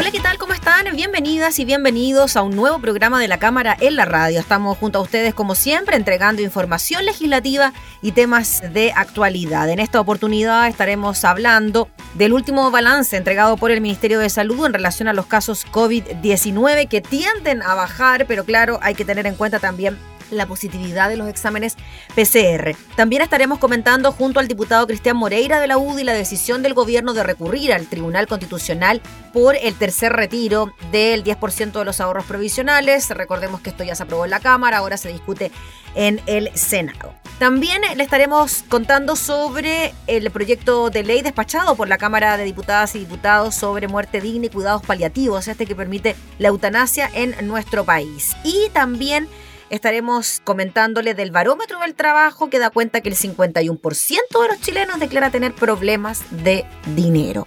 Hola, 0.00 0.12
¿qué 0.12 0.20
tal? 0.20 0.38
¿Cómo 0.38 0.54
están? 0.54 0.86
Bienvenidas 0.96 1.58
y 1.58 1.66
bienvenidos 1.66 2.34
a 2.34 2.42
un 2.42 2.56
nuevo 2.56 2.78
programa 2.78 3.20
de 3.20 3.28
la 3.28 3.38
Cámara 3.38 3.76
en 3.78 3.96
la 3.96 4.06
Radio. 4.06 4.40
Estamos 4.40 4.78
junto 4.78 4.98
a 4.98 5.02
ustedes, 5.02 5.34
como 5.34 5.54
siempre, 5.54 5.94
entregando 5.94 6.40
información 6.40 7.04
legislativa 7.04 7.74
y 8.00 8.12
temas 8.12 8.62
de 8.72 8.92
actualidad. 8.96 9.68
En 9.68 9.78
esta 9.78 10.00
oportunidad 10.00 10.68
estaremos 10.68 11.22
hablando 11.26 11.90
del 12.14 12.32
último 12.32 12.70
balance 12.70 13.14
entregado 13.14 13.58
por 13.58 13.72
el 13.72 13.82
Ministerio 13.82 14.18
de 14.20 14.30
Salud 14.30 14.64
en 14.64 14.72
relación 14.72 15.06
a 15.06 15.12
los 15.12 15.26
casos 15.26 15.66
COVID-19 15.70 16.88
que 16.88 17.02
tienden 17.02 17.60
a 17.60 17.74
bajar, 17.74 18.24
pero 18.26 18.46
claro, 18.46 18.78
hay 18.80 18.94
que 18.94 19.04
tener 19.04 19.26
en 19.26 19.34
cuenta 19.34 19.58
también 19.58 19.98
la 20.30 20.46
positividad 20.46 21.08
de 21.08 21.16
los 21.16 21.28
exámenes 21.28 21.76
PCR. 22.14 22.76
También 22.96 23.22
estaremos 23.22 23.58
comentando 23.58 24.12
junto 24.12 24.40
al 24.40 24.48
diputado 24.48 24.86
Cristian 24.86 25.16
Moreira 25.16 25.60
de 25.60 25.66
la 25.66 25.78
UDI 25.78 26.04
la 26.04 26.12
decisión 26.12 26.62
del 26.62 26.74
gobierno 26.74 27.14
de 27.14 27.22
recurrir 27.22 27.72
al 27.72 27.86
Tribunal 27.86 28.26
Constitucional 28.26 29.00
por 29.32 29.56
el 29.56 29.74
tercer 29.74 30.12
retiro 30.12 30.72
del 30.90 31.24
10% 31.24 31.72
de 31.72 31.84
los 31.84 32.00
ahorros 32.00 32.24
provisionales. 32.24 33.08
Recordemos 33.10 33.60
que 33.60 33.70
esto 33.70 33.84
ya 33.84 33.94
se 33.94 34.02
aprobó 34.02 34.24
en 34.24 34.30
la 34.30 34.40
Cámara, 34.40 34.78
ahora 34.78 34.96
se 34.96 35.12
discute 35.12 35.50
en 35.94 36.20
el 36.26 36.50
Senado. 36.54 37.14
También 37.38 37.80
le 37.96 38.02
estaremos 38.02 38.64
contando 38.68 39.16
sobre 39.16 39.94
el 40.06 40.30
proyecto 40.30 40.90
de 40.90 41.02
ley 41.02 41.22
despachado 41.22 41.74
por 41.74 41.88
la 41.88 41.96
Cámara 41.96 42.36
de 42.36 42.44
Diputadas 42.44 42.94
y 42.94 42.98
Diputados 42.98 43.54
sobre 43.54 43.88
muerte 43.88 44.20
digna 44.20 44.46
y 44.46 44.50
cuidados 44.50 44.82
paliativos, 44.82 45.48
este 45.48 45.64
que 45.64 45.74
permite 45.74 46.16
la 46.38 46.48
eutanasia 46.48 47.10
en 47.14 47.34
nuestro 47.46 47.84
país. 47.84 48.36
Y 48.44 48.68
también 48.74 49.26
estaremos 49.70 50.40
comentándole 50.44 51.14
del 51.14 51.30
barómetro 51.30 51.80
del 51.80 51.94
trabajo 51.94 52.50
que 52.50 52.58
da 52.58 52.70
cuenta 52.70 53.00
que 53.00 53.08
el 53.08 53.16
51% 53.16 54.42
de 54.42 54.48
los 54.48 54.60
chilenos 54.60 55.00
declara 55.00 55.30
tener 55.30 55.54
problemas 55.54 56.22
de 56.30 56.66
dinero. 56.94 57.44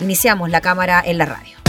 Iniciamos 0.00 0.50
la 0.50 0.60
cámara 0.60 1.02
en 1.04 1.18
la 1.18 1.26
radio. 1.26 1.59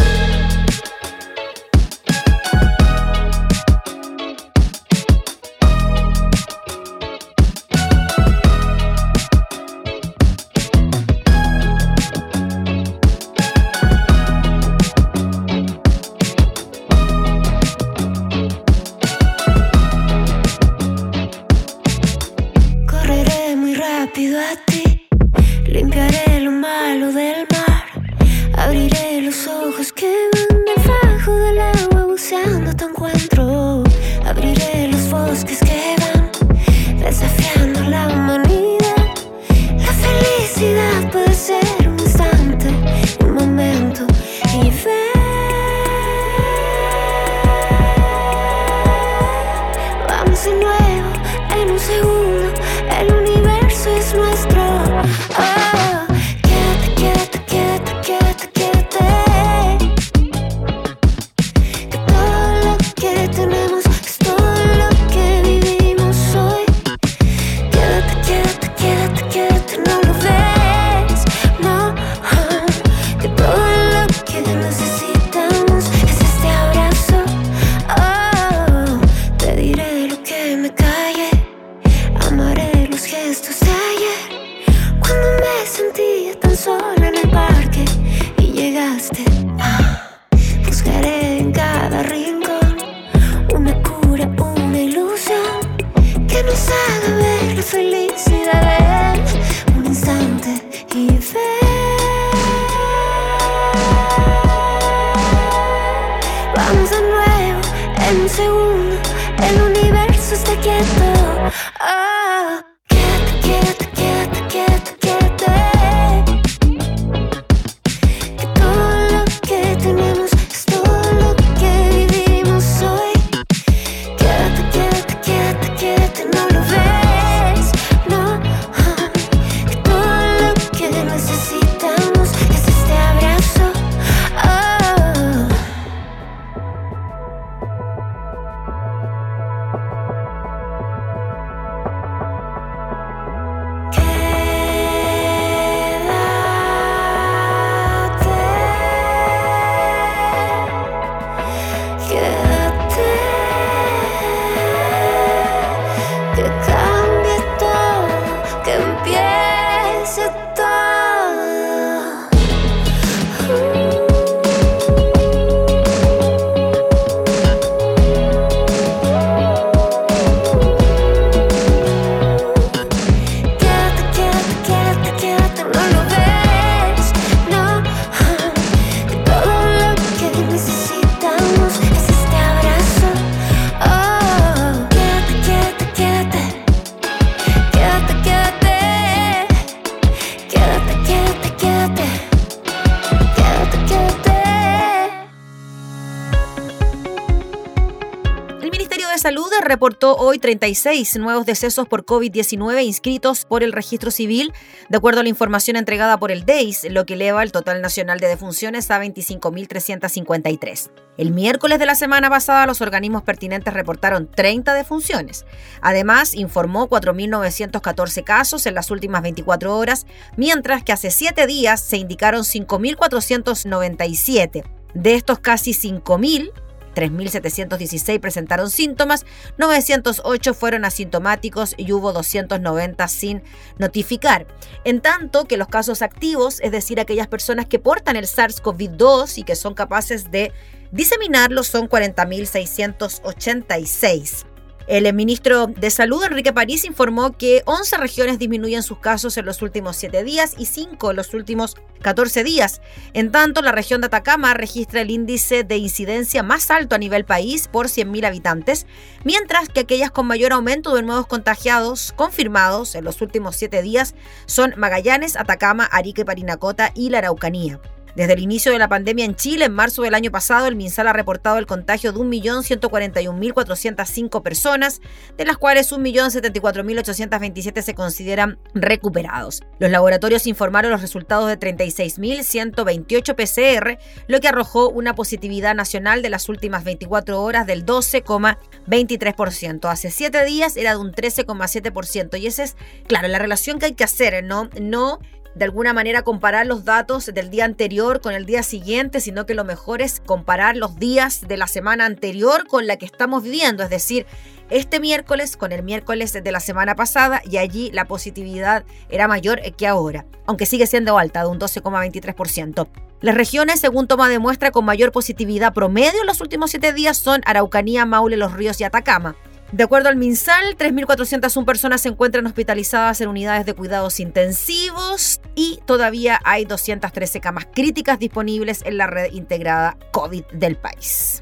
Reportó 199.82 200.16
hoy 200.16 200.38
36 200.38 201.18
nuevos 201.18 201.48
decesos 201.48 201.88
por 201.88 202.06
COVID-19 202.06 202.84
inscritos 202.84 203.46
por 203.46 203.64
el 203.64 203.72
registro 203.72 204.12
civil, 204.12 204.54
de 204.90 204.98
acuerdo 204.98 205.22
a 205.22 205.24
la 205.24 205.30
información 205.30 205.76
entregada 205.76 206.20
por 206.20 206.32
el 206.32 206.46
DEIS, 206.46 206.86
lo 206.92 207.08
que 207.08 207.16
eleva 207.16 207.42
el 207.42 207.52
total 207.52 207.82
nacional 207.82 208.20
de 208.20 208.28
defunciones 208.28 208.92
a 208.92 209.02
25.353. 209.02 210.92
El 211.18 211.32
miércoles 211.32 211.80
de 211.80 211.88
la 211.88 211.96
semana 211.96 212.30
pasada, 212.30 212.68
los 212.68 212.82
organismos 212.82 213.24
pertinentes 213.24 213.74
reportaron 213.74 214.30
30 214.30 214.76
defunciones. 214.76 215.48
Además, 215.82 216.36
informó 216.36 216.88
4.914 216.88 218.24
casos 218.24 218.68
en 218.68 218.76
las 218.76 218.92
últimas 218.92 219.24
24 219.24 219.76
horas, 219.76 220.06
mientras 220.38 220.84
que 220.84 220.92
hace 220.92 221.10
7 221.10 221.48
días 221.48 221.82
se 221.82 221.98
indicaron 221.98 222.44
5.497. 222.44 224.64
De 224.94 225.16
estos 225.16 225.40
casi 225.40 225.72
5.000, 225.72 226.52
3.716 226.94 228.20
presentaron 228.20 228.70
síntomas, 228.70 229.26
908 229.58 230.54
fueron 230.54 230.86
asintomáticos 230.86 231.74
y 231.78 231.92
hubo 231.92 232.14
290 232.14 233.08
sin 233.08 233.42
notificar. 233.78 234.46
En 234.84 235.02
tanto 235.02 235.46
que 235.46 235.58
los 235.58 235.68
casos 235.68 236.02
activos, 236.02 236.60
es 236.62 236.72
decir, 236.72 237.00
aquellas 237.00 237.28
personas 237.28 237.66
que 237.66 237.80
portan 237.80 238.16
el 238.16 238.26
SARS-CoV-2 238.26 239.38
y 239.38 239.44
que 239.44 239.56
son 239.56 239.74
capaces 239.74 240.32
de 240.32 240.52
diseminarlo, 240.92 241.64
son 241.64 241.90
40.686. 241.90 244.51
El 244.92 245.14
ministro 245.14 245.68
de 245.68 245.90
Salud, 245.90 246.22
Enrique 246.22 246.52
París, 246.52 246.84
informó 246.84 247.32
que 247.38 247.62
11 247.64 247.96
regiones 247.96 248.40
disminuyen 248.40 248.84
sus 248.84 248.98
casos 248.98 249.38
en 249.38 249.46
los 249.46 249.62
últimos 249.62 249.96
7 249.96 250.22
días 250.26 250.54
y 250.58 250.66
5 250.66 251.12
en 251.12 251.16
los 251.16 251.34
últimos 251.34 251.78
14 252.02 252.44
días. 252.44 252.82
En 253.14 253.32
tanto, 253.32 253.62
la 253.62 253.72
región 253.72 254.02
de 254.02 254.08
Atacama 254.08 254.54
registra 254.54 255.00
el 255.00 255.10
índice 255.10 255.64
de 255.64 255.78
incidencia 255.78 256.44
más 256.44 256.70
alto 256.70 256.96
a 256.96 256.98
nivel 256.98 257.24
país 257.24 257.70
por 257.70 257.88
100.000 257.88 258.26
habitantes, 258.26 258.86
mientras 259.24 259.70
que 259.70 259.80
aquellas 259.80 260.12
con 260.12 260.28
mayor 260.28 260.52
aumento 260.52 260.94
de 260.94 261.04
nuevos 261.04 261.26
contagiados 261.26 262.12
confirmados 262.18 262.94
en 262.96 263.06
los 263.06 263.22
últimos 263.22 263.56
7 263.56 263.82
días 263.84 264.14
son 264.46 264.74
Magallanes, 264.76 265.38
Atacama, 265.38 265.86
Arica 265.86 266.24
y 266.24 266.26
Parinacota 266.26 266.92
y 266.96 267.12
la 267.12 267.20
Araucanía. 267.20 267.80
Desde 268.16 268.34
el 268.34 268.40
inicio 268.40 268.72
de 268.72 268.80
la 268.80 268.90
pandemia 268.90 269.26
en 269.26 269.36
Chile, 269.36 269.66
en 269.66 269.74
marzo 269.74 270.02
del 270.02 270.16
año 270.16 270.32
pasado, 270.32 270.68
el 270.68 270.76
MinSal 270.76 271.08
ha 271.08 271.14
reportado 271.14 271.58
el 271.58 271.66
contagio 271.66 272.12
de 272.12 272.20
1.141.405 272.20 274.44
personas, 274.44 275.02
de 275.38 275.46
las 275.46 275.58
cuales 275.58 275.92
1.074.827 275.92 277.82
se 277.82 277.96
consideran 277.96 278.60
recuperados. 278.74 279.62
Los 279.80 279.92
laboratorios 279.92 280.48
informaron 280.48 280.92
los 280.92 281.02
resultados 281.02 281.48
de 281.48 281.58
36.128 281.60 283.36
PCR, 283.36 283.98
lo 284.28 284.40
que 284.40 284.48
arrojó 284.48 284.90
una 284.90 285.16
positividad 285.16 285.76
nacional 285.76 286.22
de 286.22 286.30
las 286.30 286.48
últimas 286.50 286.84
24 286.84 287.42
horas 287.42 287.66
del 287.66 287.84
12,23%. 287.86 289.90
Hace 289.90 290.12
7 290.12 290.46
días 290.46 290.78
era 290.78 290.92
de 290.92 290.98
un 290.98 291.12
13,7% 291.12 292.40
y 292.40 292.46
esa 292.48 292.64
es, 292.64 292.78
claro, 293.08 293.28
la 293.28 293.40
relación 293.40 293.80
que 293.80 293.88
hay 293.88 293.94
que 293.94 294.04
hacer, 294.04 294.44
¿no? 294.44 294.70
No 294.80 295.20
de 295.56 295.66
alguna 295.66 295.94
manera 295.94 296.22
comparar 296.22 296.66
los 296.66 296.86
datos 296.86 297.26
del 297.26 297.50
día 297.50 297.66
anterior 297.66 298.22
con 298.22 298.34
el 298.34 298.46
día 298.46 298.64
siguiente, 298.64 299.20
sino 299.20 299.46
que 299.46 299.54
lo 299.54 299.64
mejor 299.64 300.02
es 300.02 300.20
comparar 300.20 300.78
los 300.78 300.98
días 300.98 301.48
de 301.48 301.58
la 301.58 301.68
semana 301.68 302.06
anterior 302.06 302.68
con 302.68 302.88
la 302.88 302.98
que 302.98 303.06
estamos 303.06 303.44
viviendo, 303.44 303.84
es 303.84 303.90
decir, 303.90 304.26
este 304.70 305.02
miércoles 305.02 305.58
con 305.58 305.74
el 305.74 305.84
miércoles 305.84 306.32
de 306.32 306.52
la 306.52 306.62
semana 306.62 306.96
pasada 306.96 307.42
y 307.44 307.58
allí 307.58 307.92
la 307.92 308.06
positividad 308.06 308.86
era 309.10 309.28
mayor 309.28 309.60
que 309.76 309.88
ahora, 309.88 310.26
aunque 310.46 310.66
sigue 310.66 310.88
siendo 310.88 311.18
alta, 311.18 311.42
de 311.42 311.50
un 311.50 311.60
12,23%. 311.60 312.88
Las 313.20 313.36
regiones, 313.36 313.80
según 313.80 314.08
toma 314.08 314.30
de 314.30 314.40
muestra, 314.40 314.72
con 314.72 314.86
mayor 314.86 315.12
positividad 315.12 315.74
promedio 315.74 316.22
en 316.22 316.28
los 316.28 316.42
últimos 316.42 316.72
siete 316.72 316.94
días 316.94 317.18
son 317.18 317.42
Araucanía, 317.46 318.06
Maule, 318.06 318.38
Los 318.38 318.54
Ríos 318.54 318.80
y 318.82 318.84
Atacama. 318.84 319.36
De 319.72 319.84
acuerdo 319.86 320.10
al 320.10 320.18
MinSal, 320.18 320.78
3.401 320.78 321.64
personas 321.64 322.02
se 322.02 322.10
encuentran 322.10 322.46
hospitalizadas 322.46 323.22
en 323.22 323.30
unidades 323.30 323.66
de 323.66 323.74
cuidados 323.74 324.20
intensivos 324.20 325.40
y 325.56 325.80
todavía 325.86 326.42
hay 326.44 326.66
213 326.66 327.40
camas 327.40 327.68
críticas 327.74 328.20
disponibles 328.20 328.82
en 328.86 328.98
la 328.98 329.08
red 329.08 329.32
integrada 329.32 329.98
COVID 330.12 330.44
del 330.52 330.76
país. 330.76 331.42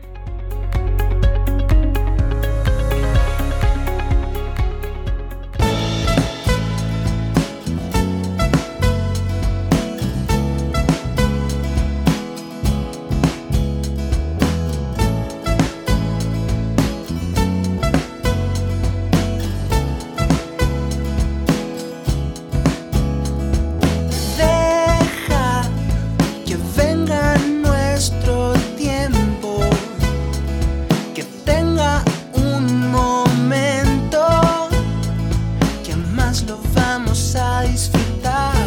lo 36.45 36.59
vamos 36.75 37.35
a 37.35 37.63
disfrutar. 37.63 38.58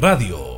Radio. 0.00 0.56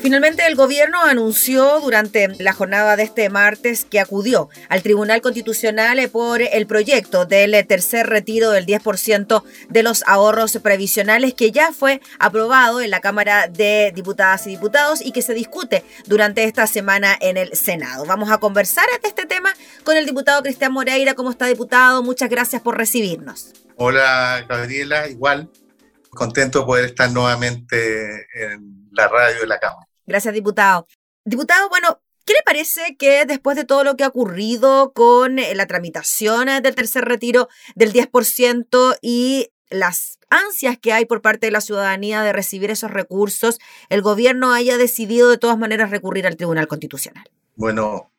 Finalmente, 0.00 0.46
el 0.46 0.54
gobierno 0.54 1.02
anunció 1.02 1.80
durante 1.80 2.28
la 2.42 2.54
jornada 2.54 2.96
de 2.96 3.02
este 3.02 3.28
martes 3.28 3.84
que 3.84 4.00
acudió 4.00 4.48
al 4.70 4.82
Tribunal 4.82 5.20
Constitucional 5.20 6.08
por 6.08 6.40
el 6.40 6.66
proyecto 6.66 7.26
del 7.26 7.66
tercer 7.66 8.06
retiro 8.06 8.50
del 8.52 8.64
10% 8.64 9.42
de 9.68 9.82
los 9.82 10.02
ahorros 10.06 10.58
previsionales 10.62 11.34
que 11.34 11.50
ya 11.50 11.72
fue 11.72 12.00
aprobado 12.18 12.80
en 12.80 12.90
la 12.90 13.00
Cámara 13.00 13.48
de 13.48 13.92
Diputadas 13.94 14.46
y 14.46 14.50
Diputados 14.50 15.02
y 15.04 15.12
que 15.12 15.20
se 15.20 15.34
discute 15.34 15.84
durante 16.06 16.44
esta 16.44 16.66
semana 16.66 17.14
en 17.20 17.36
el 17.36 17.54
Senado. 17.54 18.06
Vamos 18.06 18.30
a 18.30 18.38
conversar 18.38 18.86
de 19.02 19.08
este 19.08 19.26
tema 19.26 19.52
con 19.84 19.98
el 19.98 20.06
diputado 20.06 20.42
Cristian 20.42 20.72
Moreira. 20.72 21.12
¿Cómo 21.12 21.30
está, 21.30 21.46
diputado? 21.46 22.02
Muchas 22.02 22.30
gracias 22.30 22.62
por 22.62 22.78
recibirnos. 22.78 23.52
Hola, 23.80 24.44
Gabriela. 24.48 25.08
Igual, 25.08 25.50
contento 26.10 26.60
de 26.60 26.66
poder 26.66 26.84
estar 26.86 27.12
nuevamente 27.12 28.26
en 28.34 28.88
la 28.90 29.06
radio 29.06 29.40
de 29.40 29.46
la 29.46 29.60
Cámara. 29.60 29.86
Gracias, 30.04 30.34
diputado. 30.34 30.88
Diputado, 31.24 31.68
bueno, 31.68 32.00
¿qué 32.24 32.32
le 32.32 32.42
parece 32.44 32.96
que 32.98 33.24
después 33.24 33.56
de 33.56 33.64
todo 33.64 33.84
lo 33.84 33.96
que 33.96 34.02
ha 34.02 34.08
ocurrido 34.08 34.92
con 34.92 35.38
eh, 35.38 35.54
la 35.54 35.66
tramitación 35.66 36.48
eh, 36.48 36.60
del 36.60 36.74
tercer 36.74 37.04
retiro 37.04 37.48
del 37.76 37.92
10% 37.92 38.98
y 39.00 39.52
las 39.70 40.18
ansias 40.28 40.76
que 40.76 40.92
hay 40.92 41.04
por 41.04 41.22
parte 41.22 41.46
de 41.46 41.52
la 41.52 41.60
ciudadanía 41.60 42.22
de 42.22 42.32
recibir 42.32 42.72
esos 42.72 42.90
recursos, 42.90 43.60
el 43.90 44.02
gobierno 44.02 44.52
haya 44.52 44.76
decidido 44.76 45.30
de 45.30 45.38
todas 45.38 45.56
maneras 45.56 45.90
recurrir 45.90 46.26
al 46.26 46.36
Tribunal 46.36 46.66
Constitucional? 46.66 47.30
Bueno, 47.54 48.10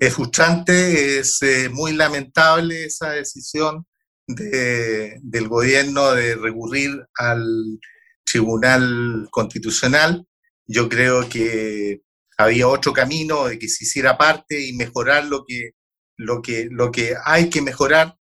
es 0.00 0.14
frustrante, 0.14 1.20
es 1.20 1.40
eh, 1.42 1.68
muy 1.68 1.92
lamentable 1.92 2.86
esa 2.86 3.10
decisión 3.10 3.86
del 4.34 5.48
gobierno 5.48 6.12
de 6.12 6.36
recurrir 6.36 6.90
al 7.16 7.78
Tribunal 8.24 9.28
Constitucional. 9.30 10.26
Yo 10.66 10.88
creo 10.88 11.28
que 11.28 12.02
había 12.38 12.68
otro 12.68 12.92
camino 12.92 13.48
de 13.48 13.58
que 13.58 13.68
se 13.68 13.84
hiciera 13.84 14.16
parte 14.16 14.66
y 14.66 14.72
mejorar 14.72 15.26
lo 15.26 15.44
que, 15.46 15.72
lo 16.16 16.40
que, 16.40 16.68
lo 16.70 16.90
que 16.90 17.14
hay 17.24 17.50
que 17.50 17.62
mejorar. 17.62 18.16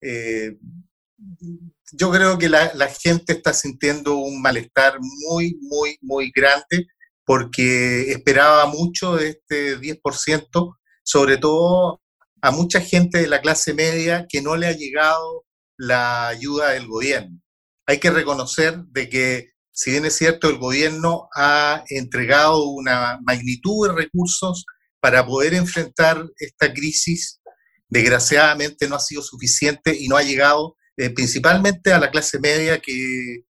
Eh, 0.00 0.56
yo 1.92 2.10
creo 2.10 2.38
que 2.38 2.48
la, 2.48 2.72
la, 2.74 2.88
gente 2.88 3.34
está 3.34 3.52
sintiendo 3.52 4.16
un 4.16 4.40
malestar 4.42 4.98
muy, 5.00 5.56
muy, 5.60 5.96
muy 6.00 6.32
grande 6.34 6.86
porque 7.24 8.10
esperaba 8.10 8.66
mucho 8.66 9.16
de 9.16 9.28
este 9.30 9.78
10%, 9.78 10.76
sobre 11.04 11.36
todo 11.36 12.00
a 12.40 12.50
mucha 12.50 12.80
gente 12.80 13.18
de 13.18 13.28
la 13.28 13.40
clase 13.40 13.72
media 13.72 14.26
que 14.28 14.42
no 14.42 14.56
le 14.56 14.66
ha 14.66 14.72
llegado 14.72 15.44
la 15.76 16.28
ayuda 16.28 16.70
del 16.70 16.86
gobierno. 16.86 17.40
Hay 17.86 17.98
que 17.98 18.10
reconocer 18.10 18.78
de 18.86 19.08
que 19.08 19.52
si 19.72 19.90
bien 19.90 20.04
es 20.04 20.16
cierto, 20.16 20.50
el 20.50 20.58
gobierno 20.58 21.28
ha 21.34 21.82
entregado 21.88 22.64
una 22.66 23.18
magnitud 23.22 23.88
de 23.88 23.94
recursos 23.94 24.66
para 25.00 25.26
poder 25.26 25.54
enfrentar 25.54 26.24
esta 26.36 26.72
crisis, 26.72 27.40
desgraciadamente 27.88 28.86
no 28.86 28.96
ha 28.96 29.00
sido 29.00 29.22
suficiente 29.22 29.96
y 29.98 30.08
no 30.08 30.16
ha 30.16 30.22
llegado 30.22 30.76
eh, 30.96 31.10
principalmente 31.10 31.92
a 31.92 31.98
la 31.98 32.10
clase 32.10 32.38
media 32.38 32.80
que, 32.80 33.44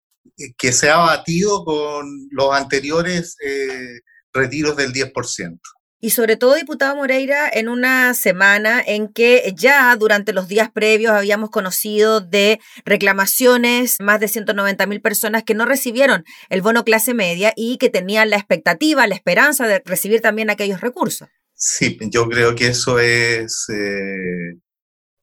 que 0.58 0.72
se 0.74 0.90
ha 0.90 0.98
batido 0.98 1.64
con 1.64 2.06
los 2.32 2.54
anteriores 2.54 3.36
eh, 3.44 4.02
retiros 4.34 4.76
del 4.76 4.92
10% 4.94 5.60
y 6.02 6.12
sobre 6.12 6.38
todo, 6.38 6.56
diputado 6.56 6.96
Moreira, 6.96 7.50
en 7.52 7.68
una 7.68 8.14
semana 8.14 8.82
en 8.86 9.10
que 9.12 9.54
ya 9.56 9.94
durante 9.98 10.32
los 10.32 10.48
días 10.48 10.72
previos 10.72 11.12
habíamos 11.12 11.50
conocido 11.50 12.22
de 12.22 12.60
reclamaciones, 12.86 13.98
más 14.00 14.22
de 14.22 14.30
190 14.30 14.86
mil 14.88 15.02
personas 15.02 15.44
que 15.44 15.56
no 15.56 15.66
recibieron 15.66 16.24
el 16.50 16.62
bono 16.62 16.86
clase 16.86 17.14
media 17.14 17.52
y 17.56 17.78
que 17.78 17.90
tenían 17.90 18.30
la 18.30 18.38
expectativa, 18.38 19.08
la 19.08 19.16
esperanza 19.16 19.68
de 19.68 19.82
recibir 19.86 20.22
también 20.22 20.50
aquellos 20.50 20.80
recursos. 20.80 21.28
Sí, 21.54 21.98
yo 22.10 22.30
creo 22.30 22.56
que 22.56 22.68
eso 22.68 23.00
es, 23.00 23.66
eh, 23.68 24.58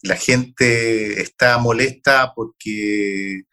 la 0.03 0.17
gente 0.17 1.23
está 1.23 1.57
molesta 1.57 2.33
porque 2.35 3.45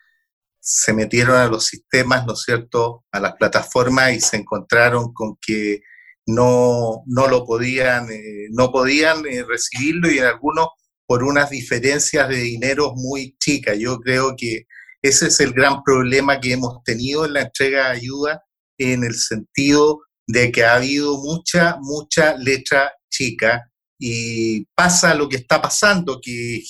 se 0.59 0.91
metieron 0.91 1.37
a 1.37 1.47
los 1.47 1.65
sistemas, 1.65 2.25
¿no 2.25 2.33
es 2.33 2.41
cierto?, 2.41 3.05
a 3.11 3.21
las 3.21 3.33
plataformas 3.33 4.13
y 4.13 4.19
se 4.19 4.35
encontraron 4.35 5.13
con 5.13 5.37
que 5.41 5.81
no, 6.25 7.03
no 7.05 7.27
lo 7.27 7.45
podían, 7.45 8.09
eh, 8.11 8.47
no 8.51 8.71
podían 8.71 9.25
eh, 9.25 9.43
recibirlo 9.43 10.11
y 10.11 10.19
en 10.19 10.25
algunos 10.25 10.67
por 11.05 11.23
unas 11.23 11.49
diferencias 11.49 12.29
de 12.29 12.37
dinero 12.37 12.93
muy 12.95 13.35
chicas. 13.39 13.77
Yo 13.77 13.99
creo 13.99 14.35
que 14.37 14.65
ese 15.01 15.27
es 15.27 15.39
el 15.41 15.51
gran 15.53 15.83
problema 15.83 16.39
que 16.39 16.53
hemos 16.53 16.81
tenido 16.83 17.25
en 17.25 17.33
la 17.33 17.41
entrega 17.41 17.89
de 17.89 17.97
ayuda 17.97 18.43
en 18.77 19.03
el 19.03 19.15
sentido 19.15 20.01
de 20.27 20.51
que 20.51 20.63
ha 20.63 20.75
habido 20.75 21.17
mucha, 21.17 21.77
mucha 21.81 22.37
letra 22.37 22.93
chica 23.09 23.69
y 23.99 24.65
pasa 24.75 25.13
lo 25.13 25.27
que 25.27 25.37
está 25.37 25.61
pasando, 25.61 26.19
que 26.21 26.63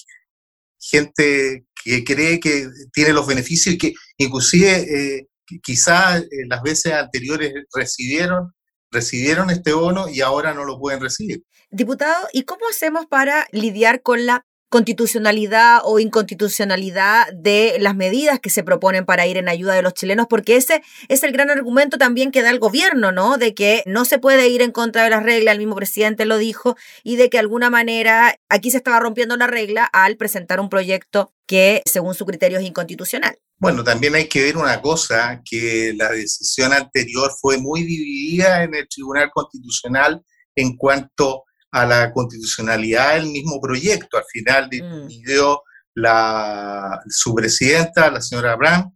gente 0.80 1.66
que 1.84 2.04
cree 2.04 2.40
que 2.40 2.68
tiene 2.92 3.14
los 3.14 3.28
beneficios 3.28 3.76
y 3.76 3.78
que 3.78 3.94
inclusive 4.18 5.18
eh, 5.18 5.28
quizás 5.62 6.24
las 6.48 6.62
veces 6.64 6.94
anteriores 6.94 7.54
recibieron 7.74 8.52
recibieron 8.94 9.50
este 9.50 9.74
bono 9.74 10.08
y 10.08 10.22
ahora 10.22 10.54
no 10.54 10.64
lo 10.64 10.80
pueden 10.80 11.02
recibir. 11.02 11.44
Diputado, 11.72 12.28
¿y 12.32 12.44
cómo 12.44 12.62
hacemos 12.70 13.08
para 13.08 13.48
lidiar 13.52 14.02
con 14.02 14.26
la 14.26 14.46
constitucionalidad 14.74 15.82
o 15.84 16.00
inconstitucionalidad 16.00 17.32
de 17.32 17.78
las 17.80 17.96
medidas 17.96 18.40
que 18.40 18.50
se 18.50 18.64
proponen 18.64 19.06
para 19.06 19.28
ir 19.28 19.38
en 19.38 19.48
ayuda 19.48 19.76
de 19.76 19.84
los 19.84 19.94
chilenos, 19.94 20.26
porque 20.28 20.56
ese 20.56 20.82
es 21.10 21.22
el 21.22 21.32
gran 21.32 21.52
argumento 21.52 22.00
también 22.00 22.32
que 22.32 22.42
da 22.42 22.50
el 22.50 22.58
gobierno, 22.58 23.12
¿no? 23.12 23.38
De 23.38 23.54
que 23.54 23.84
no 23.86 24.04
se 24.04 24.18
puede 24.18 24.48
ir 24.48 24.64
en 24.64 24.72
contra 24.72 25.04
de 25.04 25.12
las 25.12 25.22
reglas, 25.22 25.54
el 25.54 25.60
mismo 25.60 25.76
presidente 25.76 26.26
lo 26.26 26.40
dijo, 26.40 26.76
y 27.04 27.18
de 27.18 27.30
que 27.30 27.38
de 27.38 27.42
alguna 27.42 27.70
manera 27.70 28.36
aquí 28.50 28.72
se 28.72 28.78
estaba 28.78 29.00
rompiendo 29.00 29.38
la 29.38 29.46
regla 29.46 29.86
al 29.86 30.18
presentar 30.18 30.60
un 30.60 30.70
proyecto 30.70 31.32
que, 31.46 31.84
según 31.86 32.16
su 32.16 32.26
criterio, 32.26 32.58
es 32.58 32.66
inconstitucional. 32.66 33.38
Bueno, 33.63 33.82
también 33.82 34.13
hay 34.13 34.27
que 34.27 34.41
ver 34.43 34.58
una 34.58 34.82
cosa, 34.82 35.41
que 35.50 35.93
la 35.96 36.12
decisión 36.12 36.74
anterior 36.74 37.32
fue 37.39 37.58
muy 37.58 37.84
dividida 37.84 38.62
en 38.62 38.75
el 38.75 38.89
Tribunal 38.89 39.32
Constitucional 39.34 40.22
en 40.53 40.75
cuanto 40.75 41.46
a 41.72 41.86
la 41.86 42.12
constitucionalidad 42.12 43.13
del 43.13 43.27
mismo 43.27 43.62
proyecto. 43.62 44.17
Al 44.17 44.25
final 44.29 44.65
mm. 44.65 45.08
dividió 45.08 45.62
la, 45.96 47.00
su 47.08 47.34
presidenta, 47.34 48.12
la 48.12 48.20
señora 48.20 48.51
Abraham, 48.51 48.93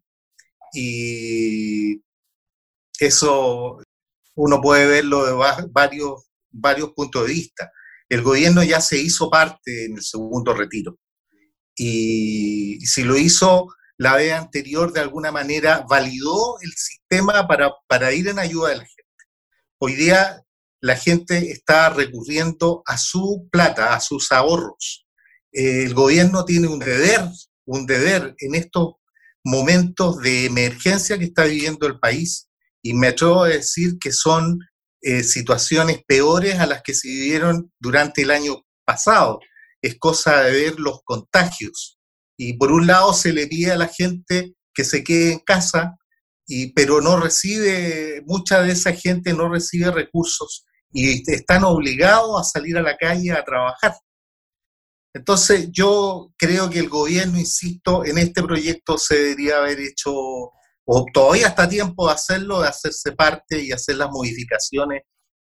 y 0.74 2.02
eso 3.00 3.78
uno 4.36 4.62
puede 4.62 4.86
verlo 4.86 5.26
de 5.26 5.68
varios, 5.72 6.28
varios 6.52 6.92
puntos 6.92 7.26
de 7.26 7.34
vista. 7.34 7.72
El 8.10 8.22
gobierno 8.22 8.62
ya 8.64 8.82
se 8.82 8.98
hizo 8.98 9.30
parte 9.30 9.86
en 9.86 9.96
el 9.96 10.04
segundo 10.04 10.54
retiro. 10.54 11.00
Y 11.74 12.86
si 12.86 13.06
lo 13.06 13.16
hizo 13.16 13.70
la 13.98 14.16
vez 14.16 14.34
anterior, 14.34 14.94
de 14.94 15.02
alguna 15.02 15.32
manera 15.32 15.86
validó 15.90 16.60
el 16.62 16.72
sistema 16.74 17.48
para, 17.48 17.72
para 17.88 18.14
ir 18.14 18.28
en 18.28 18.40
ayuda 18.40 18.70
de 18.70 18.78
la 18.78 18.86
gente. 18.86 19.04
Hoy 19.80 19.96
día 19.96 20.44
la 20.82 20.96
gente 20.96 21.52
está 21.52 21.90
recurriendo 21.90 22.84
a 22.86 22.98
su 22.98 23.48
plata, 23.52 23.94
a 23.96 24.00
sus 24.00 24.32
ahorros. 24.32 25.06
el 25.52 25.94
gobierno 25.94 26.46
tiene 26.46 26.68
un 26.68 26.80
deber, 26.80 27.30
un 27.66 27.86
deber 27.86 28.36
en 28.40 28.56
estos 28.56 28.96
momentos 29.44 30.20
de 30.20 30.46
emergencia 30.46 31.18
que 31.18 31.26
está 31.26 31.46
viviendo 31.46 31.88
el 31.88 32.00
país 32.00 32.50
y 32.84 32.94
me 32.94 33.08
atrevo 33.08 33.44
a 33.44 33.50
decir 33.50 33.98
que 34.00 34.12
son 34.12 34.60
eh, 35.02 35.24
situaciones 35.24 36.04
peores 36.06 36.60
a 36.60 36.68
las 36.68 36.82
que 36.84 36.94
se 36.94 37.08
vivieron 37.08 37.72
durante 37.80 38.22
el 38.22 38.32
año 38.32 38.66
pasado. 38.86 39.40
Es 39.82 39.98
cosa 39.98 40.42
de 40.42 40.52
ver 40.52 40.80
los 40.80 41.02
contagios. 41.04 41.97
Y 42.38 42.54
por 42.54 42.72
un 42.72 42.88
lado 42.88 43.14
se 43.14 43.34
le 43.34 43.48
pide 43.48 43.72
a 43.72 43.78
la 43.78 43.88
gente 43.88 44.54
que 44.74 44.84
se 44.84 45.04
quede 45.04 45.34
en 45.34 45.40
casa, 45.40 45.98
y, 46.46 46.72
pero 46.74 47.02
no 47.02 47.20
recibe, 47.20 48.22
mucha 48.26 48.62
de 48.62 48.72
esa 48.72 48.94
gente 48.94 49.34
no 49.34 49.50
recibe 49.50 49.92
recursos 49.92 50.66
y 50.92 51.30
están 51.32 51.64
obligados 51.64 52.40
a 52.40 52.44
salir 52.44 52.78
a 52.78 52.82
la 52.82 52.96
calle 52.96 53.32
a 53.32 53.44
trabajar. 53.44 53.96
Entonces 55.14 55.70
yo 55.72 56.32
creo 56.38 56.70
que 56.70 56.80
el 56.80 56.90
gobierno, 56.90 57.40
insisto, 57.40 58.06
en 58.06 58.18
este 58.18 58.44
proyecto 58.44 58.98
se 58.98 59.16
debería 59.16 59.58
haber 59.58 59.80
hecho, 59.80 60.12
o 60.14 61.06
todavía 61.12 61.48
está 61.48 61.68
tiempo 61.68 62.08
de 62.08 62.14
hacerlo, 62.14 62.62
de 62.62 62.68
hacerse 62.68 63.14
parte 63.14 63.62
y 63.62 63.72
hacer 63.72 63.98
las 63.98 64.10
modificaciones 64.12 65.04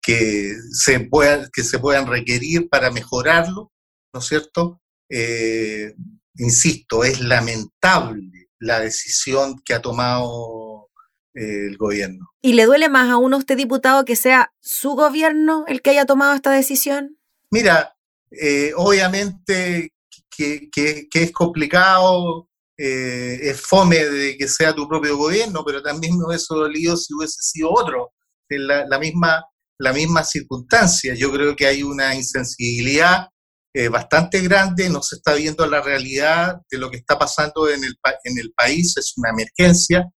que 0.02 0.56
se 0.72 1.00
puedan, 1.02 1.48
que 1.54 1.64
se 1.64 1.78
puedan 1.78 2.08
requerir 2.08 2.68
para 2.70 2.90
mejorarlo, 2.90 3.72
¿no 4.14 4.20
es 4.20 4.26
cierto? 4.26 4.82
Eh, 5.10 5.94
insisto, 6.36 7.04
es 7.04 7.20
lamentable 7.22 8.50
la 8.60 8.80
decisión 8.80 9.62
que 9.66 9.74
ha 9.74 9.82
tomado 9.82 10.90
eh, 11.34 11.68
el 11.68 11.78
gobierno. 11.78 12.30
¿Y 12.42 12.54
le 12.54 12.66
duele 12.66 12.90
más 12.90 13.10
a 13.10 13.18
uno 13.18 13.38
usted, 13.38 13.58
diputado, 13.58 14.06
que 14.06 14.16
sea 14.16 14.54
su 14.60 14.92
gobierno 14.92 15.66
el 15.68 15.82
que 15.82 15.92
haya 15.92 16.06
tomado 16.06 16.34
esta 16.36 16.52
decisión? 16.52 17.18
Mira, 17.50 17.96
eh, 18.32 18.74
obviamente 18.76 19.94
que, 20.30 20.70
es 21.14 21.32
complicado 21.32 22.50
eh, 22.78 23.38
es 23.42 23.62
fome 23.62 23.98
de 23.98 24.38
que 24.38 24.48
sea 24.48 24.74
tu 24.74 24.88
propio 24.88 25.18
gobierno, 25.18 25.64
pero 25.66 25.82
también 25.82 26.18
me 26.18 26.26
hubiese 26.26 26.54
dolido 26.54 26.98
si 26.98 27.14
hubiese 27.14 27.42
sido 27.42 27.72
otro, 27.72 28.12
en 28.50 28.68
la, 28.68 29.00
misma, 29.00 29.44
la 29.78 29.94
misma 29.94 30.24
circunstancia. 30.24 31.14
Yo 31.16 31.32
creo 31.32 31.56
que 31.56 31.68
hay 31.68 31.84
una 31.84 32.16
insensibilidad 32.16 33.28
eh, 33.74 33.88
bastante 33.88 34.42
grande, 34.42 34.90
no 34.90 35.02
se 35.02 35.16
está 35.16 35.34
viendo 35.34 35.66
la 35.66 35.82
realidad 35.82 36.58
de 36.70 36.78
lo 36.78 36.90
que 36.90 36.98
está 36.98 37.18
pasando 37.18 37.70
en 37.70 37.84
el, 37.84 37.96
en 38.24 38.38
el 38.38 38.52
país, 38.54 38.98
es 38.98 39.14
una 39.18 39.30
emergencia. 39.30 40.10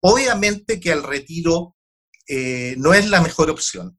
Obviamente 0.00 0.80
que 0.80 0.92
el 0.92 1.02
retiro 1.02 1.76
eh, 2.28 2.74
no 2.78 2.94
es 2.94 3.08
la 3.08 3.20
mejor 3.20 3.50
opción. 3.50 3.98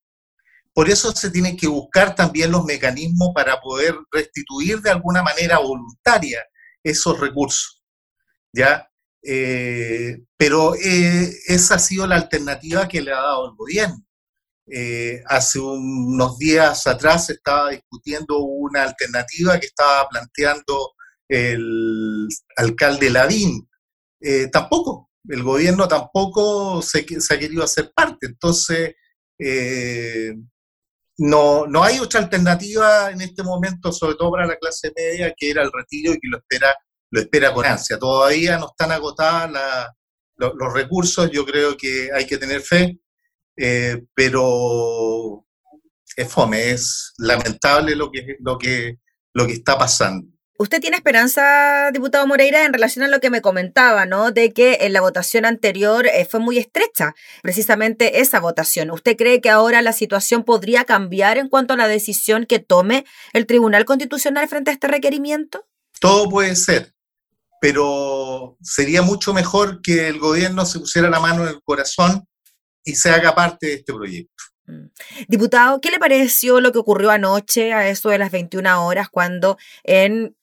Por 0.73 0.89
eso 0.89 1.11
se 1.11 1.31
tienen 1.31 1.57
que 1.57 1.67
buscar 1.67 2.15
también 2.15 2.51
los 2.51 2.65
mecanismos 2.65 3.29
para 3.33 3.59
poder 3.59 3.95
restituir 4.11 4.81
de 4.81 4.91
alguna 4.91 5.23
manera 5.23 5.57
voluntaria 5.57 6.43
esos 6.83 7.19
recursos. 7.19 7.77
¿ya? 8.53 8.89
Eh, 9.23 10.19
pero 10.37 10.73
esa 10.75 11.75
ha 11.75 11.79
sido 11.79 12.05
la 12.07 12.15
alternativa 12.15 12.87
que 12.87 13.01
le 13.01 13.11
ha 13.11 13.21
dado 13.21 13.49
el 13.49 13.55
gobierno. 13.55 14.06
Eh, 14.69 15.23
hace 15.27 15.59
unos 15.59 16.37
días 16.37 16.85
atrás 16.87 17.29
estaba 17.29 17.69
discutiendo 17.69 18.39
una 18.39 18.83
alternativa 18.83 19.57
que 19.59 19.67
estaba 19.67 20.07
planteando 20.09 20.93
el 21.29 22.27
alcalde 22.57 23.09
Ladín. 23.09 23.69
Eh, 24.19 24.47
tampoco, 24.51 25.11
el 25.29 25.43
gobierno 25.43 25.87
tampoco 25.87 26.81
se, 26.81 26.99
ha 26.99 27.39
querido 27.39 27.63
hacer 27.63 27.91
parte. 27.95 28.27
Entonces, 28.27 28.95
eh, 29.39 30.33
no, 31.19 31.65
no 31.65 31.83
hay 31.83 31.99
otra 31.99 32.19
alternativa 32.19 33.09
en 33.11 33.21
este 33.21 33.43
momento, 33.43 33.91
sobre 33.93 34.15
todo 34.15 34.31
para 34.31 34.47
la 34.47 34.57
clase 34.57 34.91
media, 34.95 35.33
que 35.35 35.49
era 35.49 35.63
el 35.63 35.71
retiro 35.71 36.13
y 36.13 36.19
que 36.19 36.27
lo 36.27 36.37
espera, 36.39 36.75
lo 37.11 37.21
espera 37.21 37.53
con 37.53 37.65
ansia. 37.65 37.97
Todavía 37.97 38.57
no 38.57 38.67
están 38.67 38.91
agotados 38.91 39.51
los 40.35 40.73
recursos, 40.73 41.31
yo 41.31 41.45
creo 41.45 41.75
que 41.77 42.09
hay 42.13 42.27
que 42.27 42.37
tener 42.37 42.61
fe 42.61 42.99
eh, 43.57 44.03
pero 44.13 45.45
es 46.15 46.31
fome, 46.31 46.71
es 46.71 47.13
lamentable 47.17 47.95
lo 47.95 48.11
que, 48.11 48.37
lo, 48.39 48.57
que, 48.57 48.97
lo 49.33 49.45
que 49.45 49.53
está 49.53 49.77
pasando. 49.77 50.27
¿Usted 50.59 50.81
tiene 50.81 50.97
esperanza, 50.97 51.91
diputado 51.93 52.25
Moreira, 52.25 52.65
en 52.65 52.73
relación 52.73 53.05
a 53.05 53.07
lo 53.07 53.19
que 53.19 53.29
me 53.29 53.41
comentaba, 53.41 54.07
¿no? 54.07 54.31
De 54.31 54.53
que 54.53 54.79
en 54.81 54.93
la 54.93 55.01
votación 55.01 55.45
anterior 55.45 56.07
eh, 56.07 56.25
fue 56.25 56.39
muy 56.39 56.57
estrecha, 56.57 57.13
precisamente 57.43 58.21
esa 58.21 58.39
votación. 58.39 58.89
¿Usted 58.89 59.15
cree 59.15 59.39
que 59.39 59.51
ahora 59.51 59.83
la 59.83 59.93
situación 59.93 60.43
podría 60.43 60.83
cambiar 60.83 61.37
en 61.37 61.47
cuanto 61.47 61.75
a 61.75 61.77
la 61.77 61.87
decisión 61.87 62.47
que 62.47 62.57
tome 62.57 63.05
el 63.33 63.45
Tribunal 63.45 63.85
Constitucional 63.85 64.47
frente 64.47 64.71
a 64.71 64.73
este 64.73 64.87
requerimiento? 64.87 65.67
Todo 65.99 66.27
puede 66.27 66.55
ser, 66.55 66.91
pero 67.61 68.57
sería 68.59 69.03
mucho 69.03 69.35
mejor 69.35 69.83
que 69.83 70.07
el 70.07 70.17
gobierno 70.17 70.65
se 70.65 70.79
pusiera 70.79 71.07
la 71.07 71.19
mano 71.19 71.43
en 71.43 71.49
el 71.49 71.61
corazón 71.61 72.26
y 72.87 72.95
se 72.95 73.09
haga 73.09 73.35
parte 73.35 73.67
de 73.67 73.73
este 73.73 73.93
proyecto. 73.93 74.43
Mm. 74.65 74.85
Diputado, 75.27 75.81
¿qué 75.81 75.91
le 75.91 75.99
pareció 75.99 76.61
lo 76.61 76.71
que 76.71 76.79
ocurrió 76.79 77.11
anoche 77.11 77.73
a 77.73 77.89
eso 77.89 78.09
de 78.09 78.17
las 78.17 78.31
21 78.31 78.85
horas 78.85 79.09
cuando 79.09 79.57
en 79.83 80.35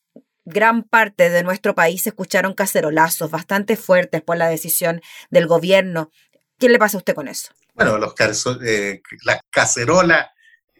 gran 0.44 0.82
parte 0.82 1.30
de 1.30 1.42
nuestro 1.42 1.74
país 1.74 2.02
se 2.02 2.10
escucharon 2.10 2.52
cacerolazos 2.52 3.30
bastante 3.30 3.76
fuertes 3.76 4.20
por 4.20 4.36
la 4.36 4.48
decisión 4.48 5.00
del 5.30 5.46
gobierno? 5.46 6.10
¿Qué 6.58 6.68
le 6.68 6.78
pasa 6.78 6.98
a 6.98 7.00
usted 7.00 7.14
con 7.14 7.28
eso? 7.28 7.50
Bueno, 7.74 7.96
los 7.96 8.14
eh, 8.62 9.00
las 9.24 9.40
cacerolas 9.50 10.26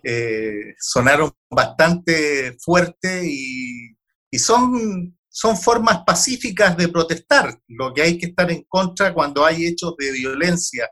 eh, 0.02 0.74
sonaron 0.78 1.32
bastante 1.50 2.58
fuerte 2.60 3.22
y, 3.24 3.96
y 4.30 4.38
son, 4.38 5.16
son 5.30 5.56
formas 5.56 6.02
pacíficas 6.06 6.76
de 6.76 6.88
protestar. 6.88 7.58
Lo 7.68 7.94
que 7.94 8.02
hay 8.02 8.18
que 8.18 8.26
estar 8.26 8.50
en 8.50 8.64
contra 8.64 9.14
cuando 9.14 9.46
hay 9.46 9.64
hechos 9.64 9.94
de 9.96 10.12
violencia 10.12 10.90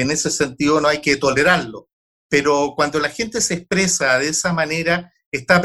en 0.00 0.10
ese 0.10 0.30
sentido 0.30 0.80
no 0.80 0.88
hay 0.88 1.00
que 1.00 1.16
tolerarlo. 1.16 1.88
Pero 2.28 2.74
cuando 2.76 2.98
la 2.98 3.10
gente 3.10 3.40
se 3.40 3.54
expresa 3.54 4.18
de 4.18 4.28
esa 4.28 4.52
manera, 4.52 5.12
está, 5.30 5.62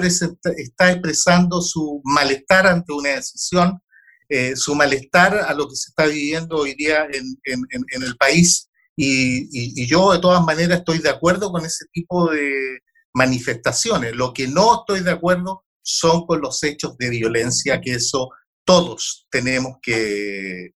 está 0.58 0.92
expresando 0.92 1.62
su 1.62 2.02
malestar 2.04 2.68
ante 2.68 2.94
una 2.94 3.10
decisión, 3.10 3.80
eh, 4.28 4.56
su 4.56 4.76
malestar 4.76 5.36
a 5.36 5.54
lo 5.54 5.68
que 5.68 5.76
se 5.76 5.90
está 5.90 6.06
viviendo 6.06 6.58
hoy 6.58 6.76
día 6.76 7.08
en, 7.12 8.04
el 8.04 8.18
país. 8.18 8.70
Y, 8.96 9.88
yo 9.88 10.12
de 10.12 10.20
todas 10.20 10.44
maneras 10.44 10.80
estoy 10.80 11.00
de 11.00 11.10
acuerdo 11.10 11.52
con 11.52 11.66
ese 11.66 11.86
tipo 11.92 12.30
de 12.32 12.80
manifestaciones. 13.14 14.16
Lo 14.16 14.34
que 14.34 14.48
no 14.48 14.82
estoy 14.82 15.02
de 15.02 15.12
acuerdo 15.12 15.64
son 15.82 16.26
con 16.26 16.42
los 16.42 16.62
hechos 16.64 16.98
de 16.98 17.10
violencia, 17.10 17.82
que 17.82 17.94
eso 17.94 18.30
todos 18.66 19.26
tenemos 19.32 19.78
que, 19.82 20.74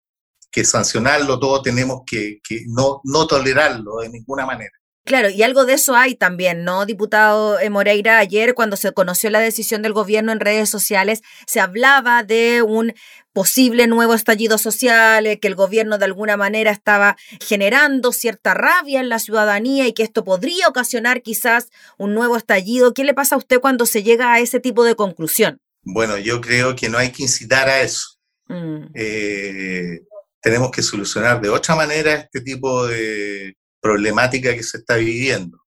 que 0.51 0.65
sancionarlo, 0.65 1.39
todos 1.39 1.63
tenemos 1.63 2.01
que, 2.05 2.39
no, 2.67 3.01
no 3.03 3.27
tolerarlo 3.27 3.97
de 3.97 4.09
ninguna 4.09 4.45
manera. 4.45 4.71
Claro, 5.03 5.29
y 5.31 5.41
algo 5.41 5.65
de 5.65 5.73
eso 5.73 5.95
hay 5.95 6.13
también, 6.13 6.63
¿no, 6.63 6.85
diputado 6.85 7.59
eh, 7.59 7.71
Moreira? 7.71 8.19
Ayer, 8.19 8.53
cuando 8.53 8.77
se 8.77 8.91
conoció 8.91 9.31
la 9.31 9.39
decisión 9.39 9.81
del 9.81 9.93
gobierno 9.93 10.31
en 10.31 10.39
redes 10.39 10.69
sociales, 10.69 11.23
se 11.47 11.59
hablaba 11.59 12.21
de 12.21 12.61
un 12.61 12.93
posible 13.33 13.87
nuevo 13.87 14.13
estallido 14.13 14.59
social, 14.59 15.25
eh, 15.25 15.39
que 15.39 15.47
el 15.47 15.55
gobierno 15.55 15.97
de 15.97 16.05
alguna 16.05 16.37
manera 16.37 16.69
estaba 16.69 17.17
generando 17.39 18.11
cierta 18.11 18.53
rabia 18.53 18.99
en 18.99 19.09
la 19.09 19.17
ciudadanía 19.17 19.87
y 19.87 19.93
que 19.93 20.03
esto 20.03 20.23
podría 20.23 20.67
ocasionar 20.67 21.23
quizás 21.23 21.69
un 21.97 22.13
nuevo 22.13 22.37
estallido. 22.37 22.93
¿Qué 22.93 23.03
le 23.03 23.15
pasa 23.15 23.35
a 23.35 23.39
usted 23.39 23.59
cuando 23.59 23.87
se 23.87 24.03
llega 24.03 24.31
a 24.31 24.39
ese 24.39 24.59
tipo 24.59 24.83
de 24.83 24.95
conclusión? 24.95 25.57
Bueno, 25.83 26.17
yo 26.19 26.41
creo 26.41 26.75
que 26.75 26.89
no 26.89 26.99
hay 26.99 27.11
que 27.11 27.23
incitar 27.23 27.69
a 27.69 27.81
eso. 27.81 28.19
Mm. 28.47 28.91
Eh, 28.93 30.01
tenemos 30.41 30.71
que 30.71 30.81
solucionar 30.81 31.39
de 31.39 31.49
otra 31.49 31.75
manera 31.75 32.13
este 32.13 32.41
tipo 32.41 32.87
de 32.87 33.55
problemática 33.79 34.53
que 34.53 34.63
se 34.63 34.77
está 34.77 34.95
viviendo. 34.95 35.59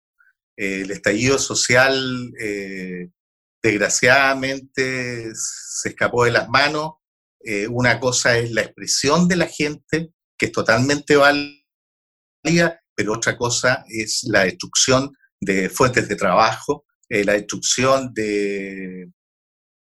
Eh, 0.57 0.83
el 0.83 0.91
estallido 0.91 1.39
social, 1.39 2.33
eh, 2.41 3.11
desgraciadamente, 3.63 5.33
se 5.35 5.89
escapó 5.91 6.25
de 6.25 6.33
las 6.33 6.49
manos. 6.49 6.95
Eh, 7.41 7.69
una 7.69 8.01
cosa 8.01 8.39
es 8.39 8.51
la 8.53 8.63
expresión 8.63 9.29
de 9.29 9.37
la 9.37 9.47
gente, 9.47 10.13
que 10.37 10.47
es 10.47 10.53
totalmente 10.53 11.17
válida, 11.17 12.81
pero 12.95 13.15
otra 13.15 13.37
cosa 13.37 13.85
es 13.89 14.25
la 14.25 14.45
destrucción 14.45 15.13
de 15.41 15.69
fuentes 15.69 16.09
de 16.09 16.17
trabajo, 16.17 16.85
la 17.09 17.35
destrucción 17.35 18.13
de, 18.13 19.11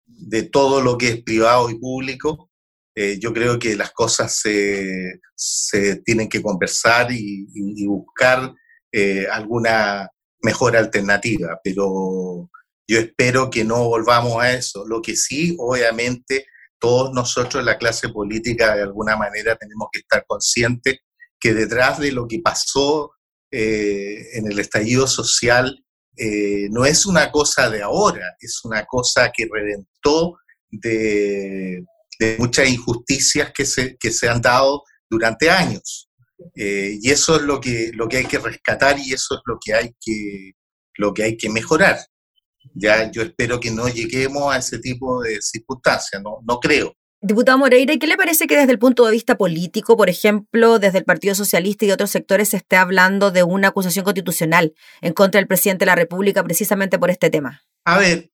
de 0.07 0.43
todo 0.45 0.81
lo 0.81 0.97
que 0.97 1.09
es 1.09 1.23
privado 1.23 1.69
y 1.69 1.79
público, 1.79 2.48
eh, 3.01 3.17
yo 3.21 3.33
creo 3.33 3.61
que 3.61 3.77
las 3.77 3.93
cosas 3.93 4.41
se, 4.41 5.21
tienen 6.05 6.29
que 6.29 6.43
conversar 6.43 7.13
y, 7.13 7.87
buscar 7.87 8.53
eh, 8.91 9.25
alguna 9.31 10.11
mejor 10.43 10.77
alternativa, 10.77 11.61
pero 11.63 12.51
yo 12.89 12.99
espero 12.99 13.51
que 13.51 13.63
no 13.63 13.85
volvamos 13.85 14.43
a 14.43 14.53
eso. 14.53 14.85
Lo 14.85 15.01
que 15.01 15.15
sí, 15.15 15.55
obviamente, 15.61 16.47
todos 16.81 17.13
nosotros, 17.13 17.63
la 17.63 17.79
clase 17.79 18.09
política, 18.09 18.75
de 18.75 18.83
alguna 18.83 19.17
manera 19.17 19.55
tenemos 19.55 19.91
que 19.93 20.01
estar 20.01 20.25
conscientes 20.27 20.99
que 21.39 21.55
detrás 21.55 22.01
de 22.01 22.11
lo 22.11 22.27
que 22.27 22.41
pasó 22.43 23.13
eh, 23.53 24.27
en 24.33 24.51
el 24.51 24.59
estallido 24.59 25.07
social 25.07 25.85
no 26.71 26.85
es 26.85 27.07
una 27.07 27.31
cosa 27.31 27.71
de 27.71 27.81
ahora, 27.81 28.35
es 28.41 28.65
una 28.65 28.85
cosa 28.87 29.31
que 29.33 29.49
reventó 29.49 30.37
de, 30.69 31.85
de 32.19 32.37
muchas 32.39 32.69
injusticias 32.69 33.53
que 33.53 33.65
se, 33.65 33.97
que 33.97 34.11
se 34.11 34.29
han 34.29 34.41
dado 34.41 34.83
durante 35.09 35.51
años. 35.51 36.09
Eh, 36.55 36.99
y 37.01 37.11
eso 37.11 37.37
es 37.37 37.43
lo 37.43 37.61
que, 37.61 37.91
lo 37.95 38.09
que 38.09 38.19
hay 38.19 38.27
que 38.27 38.39
rescatar 38.39 38.99
y 38.99 39.13
eso 39.13 39.35
es 39.35 39.41
lo 39.45 39.59
que 39.65 39.75
hay 39.75 39.95
que, 40.01 40.53
lo 40.97 41.15
que, 41.15 41.23
hay 41.25 41.37
que 41.37 41.49
mejorar. 41.49 41.99
Ya 42.75 43.11
yo 43.11 43.23
espero 43.23 43.59
que 43.59 43.71
no 43.71 43.89
lleguemos 43.89 44.53
a 44.53 44.59
ese 44.59 44.79
tipo 44.79 45.23
de 45.23 45.41
circunstancias, 45.41 46.23
no, 46.23 46.39
no 46.47 46.61
creo. 46.61 46.95
Diputado 47.21 47.59
Moreira, 47.59 47.93
¿y 47.93 47.99
qué 47.99 48.07
le 48.07 48.17
parece 48.17 48.47
que 48.47 48.57
desde 48.57 48.71
el 48.71 48.79
punto 48.79 49.05
de 49.05 49.11
vista 49.11 49.37
político, 49.37 49.97
por 49.97 50.09
ejemplo, 50.09 50.79
desde 50.79 50.99
el 50.99 51.05
Partido 51.05 51.35
Socialista 51.35 51.85
y 51.85 51.91
otros 51.91 52.11
sectores 52.11 52.51
se 52.51 52.59
esté 52.59 52.77
hablando 52.77 53.33
de 53.33 53.43
una 53.43 53.69
acusación 53.69 54.05
constitucional 54.05 54.73
en 55.01 55.13
contra 55.15 55.41
del 55.41 55.49
presidente 55.49 55.85
de 55.85 55.87
la 55.87 55.97
República 55.97 56.45
precisamente 56.45 56.97
por 56.97 57.11
este 57.11 57.29
tema? 57.29 57.65
A 57.85 57.99
ver, 57.99 58.31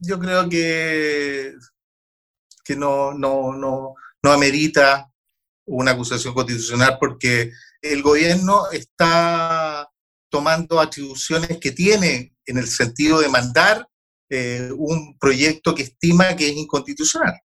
yo 0.00 0.18
creo 0.18 0.48
que 0.48 1.54
que 2.64 2.76
no, 2.76 3.12
no, 3.12 3.52
no, 3.52 3.94
no 4.22 4.32
amerita 4.32 5.10
una 5.66 5.92
acusación 5.92 6.34
constitucional 6.34 6.96
porque 6.98 7.52
el 7.80 8.02
gobierno 8.02 8.70
está 8.70 9.88
tomando 10.30 10.80
atribuciones 10.80 11.58
que 11.58 11.72
tiene 11.72 12.34
en 12.46 12.58
el 12.58 12.66
sentido 12.66 13.20
de 13.20 13.28
mandar 13.28 13.86
eh, 14.30 14.70
un 14.76 15.18
proyecto 15.18 15.74
que 15.74 15.82
estima 15.82 16.34
que 16.34 16.48
es 16.48 16.56
inconstitucional. 16.56 17.38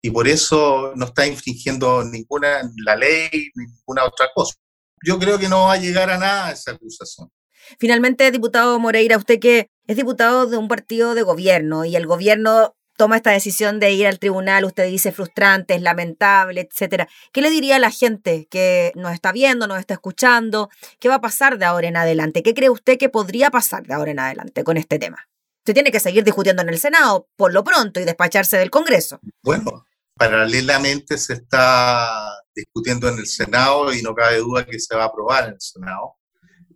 Y 0.00 0.10
por 0.10 0.28
eso 0.28 0.92
no 0.94 1.06
está 1.06 1.26
infringiendo 1.26 2.04
ninguna 2.04 2.62
la 2.84 2.94
ley, 2.94 3.50
ninguna 3.54 4.04
otra 4.04 4.28
cosa. 4.34 4.54
Yo 5.02 5.18
creo 5.18 5.38
que 5.38 5.48
no 5.48 5.64
va 5.64 5.72
a 5.72 5.78
llegar 5.78 6.10
a 6.10 6.18
nada 6.18 6.52
esa 6.52 6.72
acusación. 6.72 7.30
Finalmente, 7.78 8.30
diputado 8.30 8.78
Moreira, 8.78 9.16
usted 9.16 9.40
que 9.40 9.70
es 9.86 9.96
diputado 9.96 10.46
de 10.46 10.58
un 10.58 10.68
partido 10.68 11.14
de 11.14 11.22
gobierno 11.22 11.84
y 11.84 11.96
el 11.96 12.06
gobierno 12.06 12.76
toma 12.96 13.16
esta 13.16 13.30
decisión 13.30 13.80
de 13.80 13.92
ir 13.92 14.06
al 14.06 14.18
tribunal, 14.18 14.64
usted 14.64 14.86
dice 14.86 15.12
frustrante, 15.12 15.74
es 15.74 15.82
lamentable, 15.82 16.60
etcétera. 16.60 17.08
¿Qué 17.32 17.42
le 17.42 17.50
diría 17.50 17.76
a 17.76 17.78
la 17.78 17.90
gente 17.90 18.46
que 18.50 18.92
nos 18.94 19.12
está 19.12 19.32
viendo, 19.32 19.66
nos 19.66 19.78
está 19.78 19.94
escuchando? 19.94 20.70
¿Qué 20.98 21.08
va 21.08 21.16
a 21.16 21.20
pasar 21.20 21.58
de 21.58 21.64
ahora 21.64 21.88
en 21.88 21.96
adelante? 21.96 22.42
¿Qué 22.42 22.54
cree 22.54 22.70
usted 22.70 22.98
que 22.98 23.08
podría 23.08 23.50
pasar 23.50 23.86
de 23.86 23.94
ahora 23.94 24.10
en 24.12 24.18
adelante 24.18 24.64
con 24.64 24.76
este 24.76 24.98
tema? 24.98 25.28
Se 25.64 25.72
tiene 25.72 25.90
que 25.90 26.00
seguir 26.00 26.24
discutiendo 26.24 26.62
en 26.62 26.68
el 26.68 26.78
Senado 26.78 27.28
por 27.36 27.52
lo 27.52 27.64
pronto 27.64 27.98
y 27.98 28.04
despacharse 28.04 28.58
del 28.58 28.70
Congreso. 28.70 29.18
Bueno, 29.42 29.86
paralelamente 30.14 31.18
se 31.18 31.34
está 31.34 32.08
discutiendo 32.54 33.08
en 33.08 33.18
el 33.18 33.26
Senado 33.26 33.92
y 33.92 34.02
no 34.02 34.14
cabe 34.14 34.38
duda 34.38 34.64
que 34.66 34.78
se 34.78 34.94
va 34.94 35.04
a 35.04 35.06
aprobar 35.06 35.48
en 35.48 35.54
el 35.54 35.60
Senado. 35.60 36.16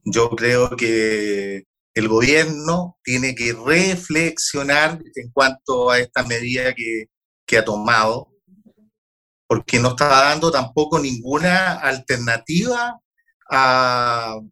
Yo 0.05 0.31
creo 0.31 0.71
que 0.71 1.65
el 1.99 2.09
gobierno 2.09 2.99
tiene 3.03 3.35
que 3.35 3.53
reflexionar 3.53 5.01
en 5.15 5.31
cuanto 5.33 5.91
a 5.91 5.99
esta 5.99 6.23
medida 6.23 6.73
que, 6.75 7.09
ha 7.57 7.65
tomado, 7.65 8.29
porque 9.47 9.79
no 9.81 9.89
está 9.91 10.09
dando 10.09 10.51
tampoco 10.51 10.99
ninguna 10.99 11.75
alternativa 11.75 13.01
al 13.49 14.43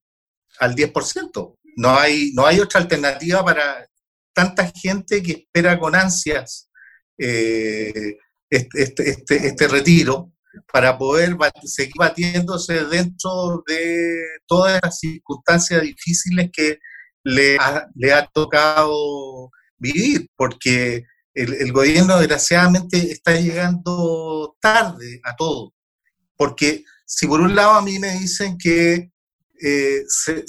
10%. 0.75 1.59
No 1.77 1.99
hay, 1.99 2.33
no 2.35 2.47
hay 2.47 2.59
otra 2.59 2.81
alternativa 2.81 3.45
para 3.45 3.87
tanta 4.33 4.73
gente 4.75 5.23
que 5.23 5.33
espera 5.33 5.79
con 5.79 5.95
ansias 5.95 6.71
este, 7.19 8.19
este, 8.51 9.11
este, 9.11 9.47
este, 9.47 9.69
retiro 9.69 10.33
para 10.73 10.97
poder 10.97 11.37
seguir 11.65 11.95
batiéndose 11.99 12.85
dentro 12.87 13.63
de 13.67 14.23
todas 14.47 14.81
las 14.83 14.99
circunstancias 14.99 15.83
difíciles 15.83 16.51
que 16.53 16.79
le 17.27 17.57
ha, 17.59 17.89
le 17.97 18.13
ha 18.13 18.25
tocado 18.27 19.51
vivir, 19.79 20.29
porque 20.37 21.05
el, 21.35 21.73
gobierno 21.73 22.19
desgraciadamente 22.19 22.99
está 23.11 23.33
llegando 23.33 24.57
tarde 24.61 25.21
a 25.25 25.35
todo. 25.35 25.75
Porque 26.37 26.85
si 27.05 27.27
por 27.27 27.41
un 27.41 27.57
lado 27.57 27.73
a 27.73 27.83
mí 27.83 27.99
me 27.99 28.13
dicen 28.13 28.57
que 28.57 29.11
eh, 29.61 30.03
se, 30.07 30.45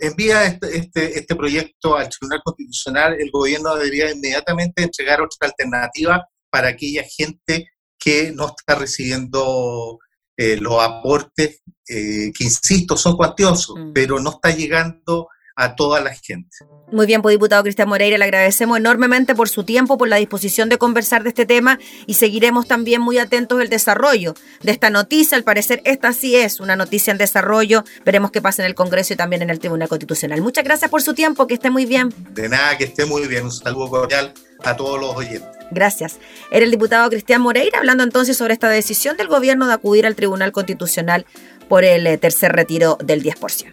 envía 0.00 0.44
este, 0.46 0.78
este, 0.78 1.18
este, 1.18 1.36
proyecto 1.36 1.96
al 1.96 2.08
Tribunal 2.08 2.40
Constitucional, 2.42 3.16
el 3.20 3.30
gobierno 3.30 3.74
debería 3.74 4.10
inmediatamente 4.10 4.84
entregar 4.84 5.20
otra 5.20 5.48
alternativa 5.48 6.26
para 6.48 6.68
aquella 6.68 7.02
gente 7.04 7.66
que 7.98 8.32
no 8.32 8.54
está 8.56 8.76
recibiendo 8.76 9.98
eh, 10.38 10.56
los 10.56 10.82
aportes, 10.82 11.60
eh, 11.86 12.32
que 12.34 12.44
insisto, 12.44 12.96
son 12.96 13.18
cuantiosos, 13.18 13.76
mm. 13.78 13.92
pero 13.92 14.18
no 14.18 14.30
está 14.30 14.50
llegando 14.50 15.28
a 15.56 15.74
toda 15.76 16.00
la 16.00 16.14
gente. 16.14 16.56
Muy 16.90 17.06
bien, 17.06 17.22
pues 17.22 17.34
diputado 17.34 17.62
Cristian 17.62 17.88
Moreira, 17.88 18.18
le 18.18 18.24
agradecemos 18.24 18.76
enormemente 18.76 19.34
por 19.34 19.48
su 19.48 19.64
tiempo, 19.64 19.96
por 19.96 20.08
la 20.08 20.16
disposición 20.16 20.68
de 20.68 20.78
conversar 20.78 21.22
de 21.22 21.30
este 21.30 21.46
tema 21.46 21.78
y 22.06 22.14
seguiremos 22.14 22.66
también 22.66 23.00
muy 23.00 23.18
atentos 23.18 23.60
al 23.60 23.68
desarrollo 23.68 24.34
de 24.62 24.72
esta 24.72 24.90
noticia. 24.90 25.36
Al 25.36 25.44
parecer, 25.44 25.80
esta 25.84 26.12
sí 26.12 26.36
es 26.36 26.60
una 26.60 26.76
noticia 26.76 27.10
en 27.10 27.18
desarrollo. 27.18 27.84
Veremos 28.04 28.30
qué 28.30 28.42
pasa 28.42 28.62
en 28.62 28.66
el 28.66 28.74
Congreso 28.74 29.14
y 29.14 29.16
también 29.16 29.42
en 29.42 29.50
el 29.50 29.58
Tribunal 29.58 29.88
Constitucional. 29.88 30.40
Muchas 30.42 30.64
gracias 30.64 30.90
por 30.90 31.02
su 31.02 31.14
tiempo, 31.14 31.46
que 31.46 31.54
esté 31.54 31.70
muy 31.70 31.86
bien. 31.86 32.14
De 32.30 32.48
nada, 32.48 32.76
que 32.76 32.84
esté 32.84 33.06
muy 33.06 33.26
bien. 33.26 33.44
Un 33.44 33.52
saludo 33.52 33.88
cordial 33.88 34.34
a 34.64 34.76
todos 34.76 35.00
los 35.00 35.14
oyentes. 35.16 35.48
Gracias. 35.70 36.18
Era 36.50 36.64
el 36.64 36.70
diputado 36.70 37.08
Cristian 37.08 37.40
Moreira 37.40 37.78
hablando 37.78 38.04
entonces 38.04 38.36
sobre 38.36 38.52
esta 38.52 38.68
decisión 38.68 39.16
del 39.16 39.28
gobierno 39.28 39.66
de 39.66 39.72
acudir 39.72 40.06
al 40.06 40.14
Tribunal 40.14 40.52
Constitucional 40.52 41.26
por 41.68 41.84
el 41.84 42.06
eh, 42.06 42.18
tercer 42.18 42.52
retiro 42.52 42.98
del 43.02 43.22
10%. 43.22 43.72